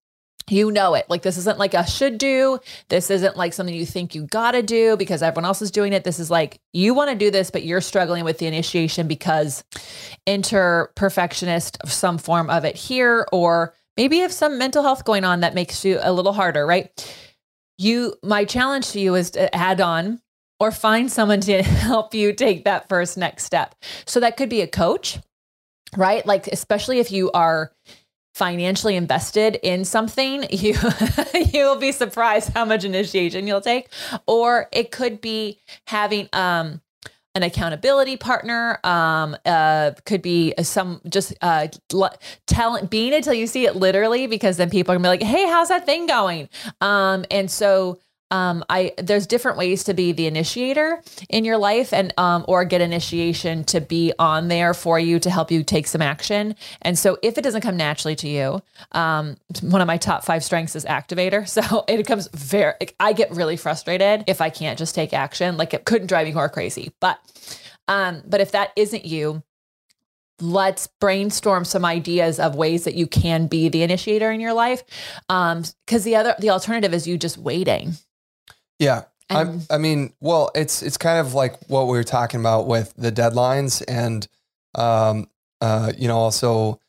you 0.50 0.70
know 0.70 0.94
it. 0.94 1.08
Like 1.08 1.22
this 1.22 1.36
isn't 1.38 1.58
like 1.58 1.74
a 1.74 1.86
should 1.86 2.18
do. 2.18 2.58
This 2.88 3.10
isn't 3.10 3.36
like 3.36 3.52
something 3.52 3.74
you 3.74 3.86
think 3.86 4.14
you 4.14 4.22
gotta 4.22 4.62
do 4.62 4.96
because 4.96 5.22
everyone 5.22 5.44
else 5.44 5.62
is 5.62 5.70
doing 5.70 5.92
it. 5.92 6.04
This 6.04 6.18
is 6.18 6.30
like 6.30 6.60
you 6.72 6.94
want 6.94 7.10
to 7.10 7.16
do 7.16 7.30
this, 7.30 7.50
but 7.50 7.64
you're 7.64 7.80
struggling 7.80 8.24
with 8.24 8.38
the 8.38 8.46
initiation 8.46 9.08
because 9.08 9.64
enter 10.26 10.90
perfectionist 10.94 11.78
of 11.82 11.92
some 11.92 12.18
form 12.18 12.50
of 12.50 12.64
it 12.64 12.76
here, 12.76 13.26
or 13.32 13.74
maybe 13.96 14.16
you 14.16 14.22
have 14.22 14.32
some 14.32 14.58
mental 14.58 14.82
health 14.82 15.04
going 15.04 15.24
on 15.24 15.40
that 15.40 15.54
makes 15.54 15.84
you 15.84 15.98
a 16.02 16.12
little 16.12 16.32
harder, 16.32 16.66
right? 16.66 17.14
You 17.78 18.14
my 18.22 18.44
challenge 18.44 18.90
to 18.90 19.00
you 19.00 19.14
is 19.14 19.30
to 19.32 19.54
add 19.54 19.80
on 19.80 20.20
or 20.60 20.72
find 20.72 21.10
someone 21.10 21.40
to 21.42 21.62
help 21.62 22.14
you 22.14 22.32
take 22.32 22.64
that 22.64 22.88
first 22.88 23.16
next 23.16 23.44
step. 23.44 23.74
So 24.04 24.20
that 24.20 24.36
could 24.36 24.48
be 24.48 24.60
a 24.60 24.66
coach, 24.66 25.18
right? 25.96 26.26
Like 26.26 26.48
especially 26.48 26.98
if 26.98 27.10
you 27.12 27.30
are 27.32 27.72
financially 28.34 28.96
invested 28.96 29.58
in 29.62 29.84
something, 29.84 30.44
you 30.50 30.74
you'll 31.52 31.76
be 31.76 31.92
surprised 31.92 32.50
how 32.50 32.64
much 32.64 32.84
initiation 32.84 33.46
you'll 33.46 33.60
take. 33.60 33.88
Or 34.26 34.68
it 34.72 34.90
could 34.90 35.20
be 35.20 35.60
having 35.86 36.28
um 36.32 36.80
an 37.38 37.44
accountability 37.44 38.16
partner 38.16 38.80
um 38.84 39.36
uh 39.46 39.92
could 40.04 40.20
be 40.20 40.52
some 40.62 41.00
just 41.08 41.32
uh 41.40 41.68
telling 42.46 42.86
being 42.86 43.14
until 43.14 43.32
you 43.32 43.46
see 43.46 43.64
it 43.64 43.76
literally 43.76 44.26
because 44.26 44.56
then 44.56 44.68
people 44.68 44.92
are 44.92 44.98
gonna 44.98 45.04
be 45.04 45.08
like 45.08 45.22
hey 45.22 45.46
how's 45.46 45.68
that 45.68 45.86
thing 45.86 46.06
going? 46.06 46.48
Um 46.80 47.24
and 47.30 47.50
so 47.50 47.98
um, 48.30 48.64
I 48.68 48.92
there's 48.98 49.26
different 49.26 49.56
ways 49.56 49.84
to 49.84 49.94
be 49.94 50.12
the 50.12 50.26
initiator 50.26 51.02
in 51.28 51.44
your 51.44 51.56
life 51.56 51.92
and 51.92 52.12
um, 52.18 52.44
or 52.48 52.64
get 52.64 52.80
initiation 52.80 53.64
to 53.64 53.80
be 53.80 54.12
on 54.18 54.48
there 54.48 54.74
for 54.74 54.98
you 54.98 55.18
to 55.20 55.30
help 55.30 55.50
you 55.50 55.62
take 55.62 55.86
some 55.86 56.02
action. 56.02 56.54
And 56.82 56.98
so 56.98 57.18
if 57.22 57.38
it 57.38 57.42
doesn't 57.42 57.62
come 57.62 57.76
naturally 57.76 58.16
to 58.16 58.28
you, 58.28 58.62
um, 58.92 59.36
one 59.62 59.80
of 59.80 59.86
my 59.86 59.96
top 59.96 60.24
five 60.24 60.44
strengths 60.44 60.76
is 60.76 60.84
activator. 60.84 61.46
So 61.58 61.84
it 61.88 62.06
comes 62.06 62.28
very 62.28 62.74
I 63.00 63.12
get 63.12 63.32
really 63.32 63.56
frustrated 63.56 64.22
if 64.28 64.40
I 64.40 64.48
can't 64.48 64.78
just 64.78 64.94
take 64.94 65.12
action. 65.12 65.56
Like 65.56 65.74
it 65.74 65.84
couldn't 65.84 66.06
drive 66.06 66.26
me 66.26 66.32
more 66.32 66.48
crazy. 66.48 66.92
But 67.00 67.18
um, 67.88 68.22
but 68.26 68.40
if 68.40 68.52
that 68.52 68.70
isn't 68.76 69.04
you, 69.04 69.42
let's 70.40 70.86
brainstorm 71.00 71.64
some 71.64 71.84
ideas 71.84 72.38
of 72.38 72.54
ways 72.54 72.84
that 72.84 72.94
you 72.94 73.06
can 73.08 73.48
be 73.48 73.68
the 73.68 73.82
initiator 73.82 74.30
in 74.30 74.40
your 74.40 74.52
life 74.52 74.84
um 75.28 75.64
because 75.84 76.04
the 76.04 76.14
other 76.14 76.34
the 76.38 76.50
alternative 76.50 76.94
is 76.94 77.08
you 77.08 77.18
just 77.18 77.36
waiting 77.36 77.92
yeah. 78.78 79.02
I, 79.30 79.58
I 79.70 79.76
mean, 79.78 80.14
well, 80.20 80.50
it's 80.54 80.82
it's 80.82 80.96
kind 80.96 81.20
of 81.20 81.34
like 81.34 81.58
what 81.68 81.86
we 81.86 81.98
were 81.98 82.04
talking 82.04 82.40
about 82.40 82.66
with 82.66 82.94
the 82.96 83.12
deadlines 83.12 83.82
and, 83.86 84.26
um, 84.74 85.28
uh, 85.60 85.92
you 85.98 86.08
know, 86.08 86.16
also 86.16 86.80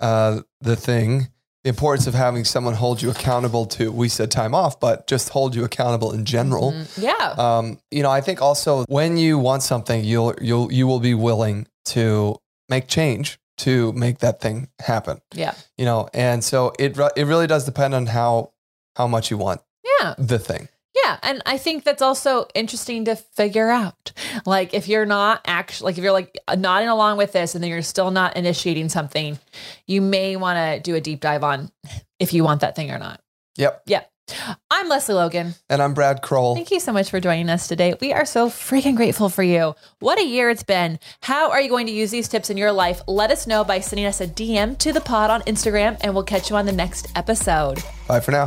uh, 0.00 0.40
the 0.60 0.76
thing, 0.76 1.28
the 1.64 1.70
importance 1.70 2.06
of 2.06 2.12
having 2.12 2.44
someone 2.44 2.74
hold 2.74 3.00
you 3.00 3.10
accountable 3.10 3.64
to. 3.66 3.90
We 3.90 4.10
said 4.10 4.30
time 4.30 4.54
off, 4.54 4.78
but 4.78 5.06
just 5.06 5.30
hold 5.30 5.54
you 5.54 5.64
accountable 5.64 6.12
in 6.12 6.26
general. 6.26 6.72
Mm-hmm. 6.72 7.02
Yeah. 7.02 7.34
Um, 7.38 7.78
you 7.90 8.02
know, 8.02 8.10
I 8.10 8.20
think 8.20 8.42
also 8.42 8.84
when 8.88 9.16
you 9.16 9.38
want 9.38 9.62
something, 9.62 10.04
you'll 10.04 10.34
you'll 10.40 10.70
you 10.70 10.86
will 10.86 11.00
be 11.00 11.14
willing 11.14 11.66
to 11.86 12.36
make 12.68 12.88
change 12.88 13.38
to 13.58 13.92
make 13.94 14.18
that 14.18 14.40
thing 14.40 14.68
happen. 14.80 15.22
Yeah. 15.32 15.54
You 15.78 15.86
know, 15.86 16.10
and 16.12 16.44
so 16.44 16.72
it 16.78 16.98
it 17.16 17.24
really 17.24 17.46
does 17.46 17.64
depend 17.64 17.94
on 17.94 18.04
how 18.04 18.52
how 18.96 19.06
much 19.06 19.30
you 19.30 19.38
want. 19.38 19.62
Yeah. 20.00 20.14
The 20.18 20.38
thing. 20.38 20.68
Yeah, 21.06 21.18
and 21.22 21.40
I 21.46 21.56
think 21.56 21.84
that's 21.84 22.02
also 22.02 22.48
interesting 22.52 23.04
to 23.04 23.14
figure 23.14 23.70
out. 23.70 24.12
Like 24.44 24.74
if 24.74 24.88
you're 24.88 25.06
not 25.06 25.40
actually 25.46 25.86
like 25.86 25.98
if 25.98 26.04
you're 26.04 26.12
like 26.12 26.36
nodding 26.56 26.88
along 26.88 27.16
with 27.16 27.30
this 27.30 27.54
and 27.54 27.62
then 27.62 27.70
you're 27.70 27.82
still 27.82 28.10
not 28.10 28.36
initiating 28.36 28.88
something, 28.88 29.38
you 29.86 30.00
may 30.00 30.34
want 30.34 30.56
to 30.56 30.80
do 30.80 30.96
a 30.96 31.00
deep 31.00 31.20
dive 31.20 31.44
on 31.44 31.70
if 32.18 32.32
you 32.32 32.42
want 32.42 32.62
that 32.62 32.74
thing 32.74 32.90
or 32.90 32.98
not. 32.98 33.20
Yep. 33.56 33.82
Yep. 33.86 34.10
I'm 34.68 34.88
Lesley 34.88 35.14
Logan. 35.14 35.54
And 35.68 35.80
I'm 35.80 35.94
Brad 35.94 36.22
Crowell. 36.22 36.56
Thank 36.56 36.72
you 36.72 36.80
so 36.80 36.92
much 36.92 37.10
for 37.10 37.20
joining 37.20 37.50
us 37.50 37.68
today. 37.68 37.94
We 38.00 38.12
are 38.12 38.24
so 38.24 38.48
freaking 38.48 38.96
grateful 38.96 39.28
for 39.28 39.44
you. 39.44 39.76
What 40.00 40.18
a 40.18 40.26
year 40.26 40.50
it's 40.50 40.64
been. 40.64 40.98
How 41.22 41.52
are 41.52 41.60
you 41.60 41.68
going 41.68 41.86
to 41.86 41.92
use 41.92 42.10
these 42.10 42.26
tips 42.26 42.50
in 42.50 42.56
your 42.56 42.72
life? 42.72 43.00
Let 43.06 43.30
us 43.30 43.46
know 43.46 43.62
by 43.62 43.78
sending 43.78 44.06
us 44.06 44.20
a 44.20 44.26
DM 44.26 44.76
to 44.78 44.92
the 44.92 45.00
pod 45.00 45.30
on 45.30 45.42
Instagram, 45.42 45.98
and 46.00 46.12
we'll 46.12 46.24
catch 46.24 46.50
you 46.50 46.56
on 46.56 46.66
the 46.66 46.72
next 46.72 47.06
episode. 47.14 47.80
Bye 48.08 48.18
for 48.18 48.32
now. 48.32 48.46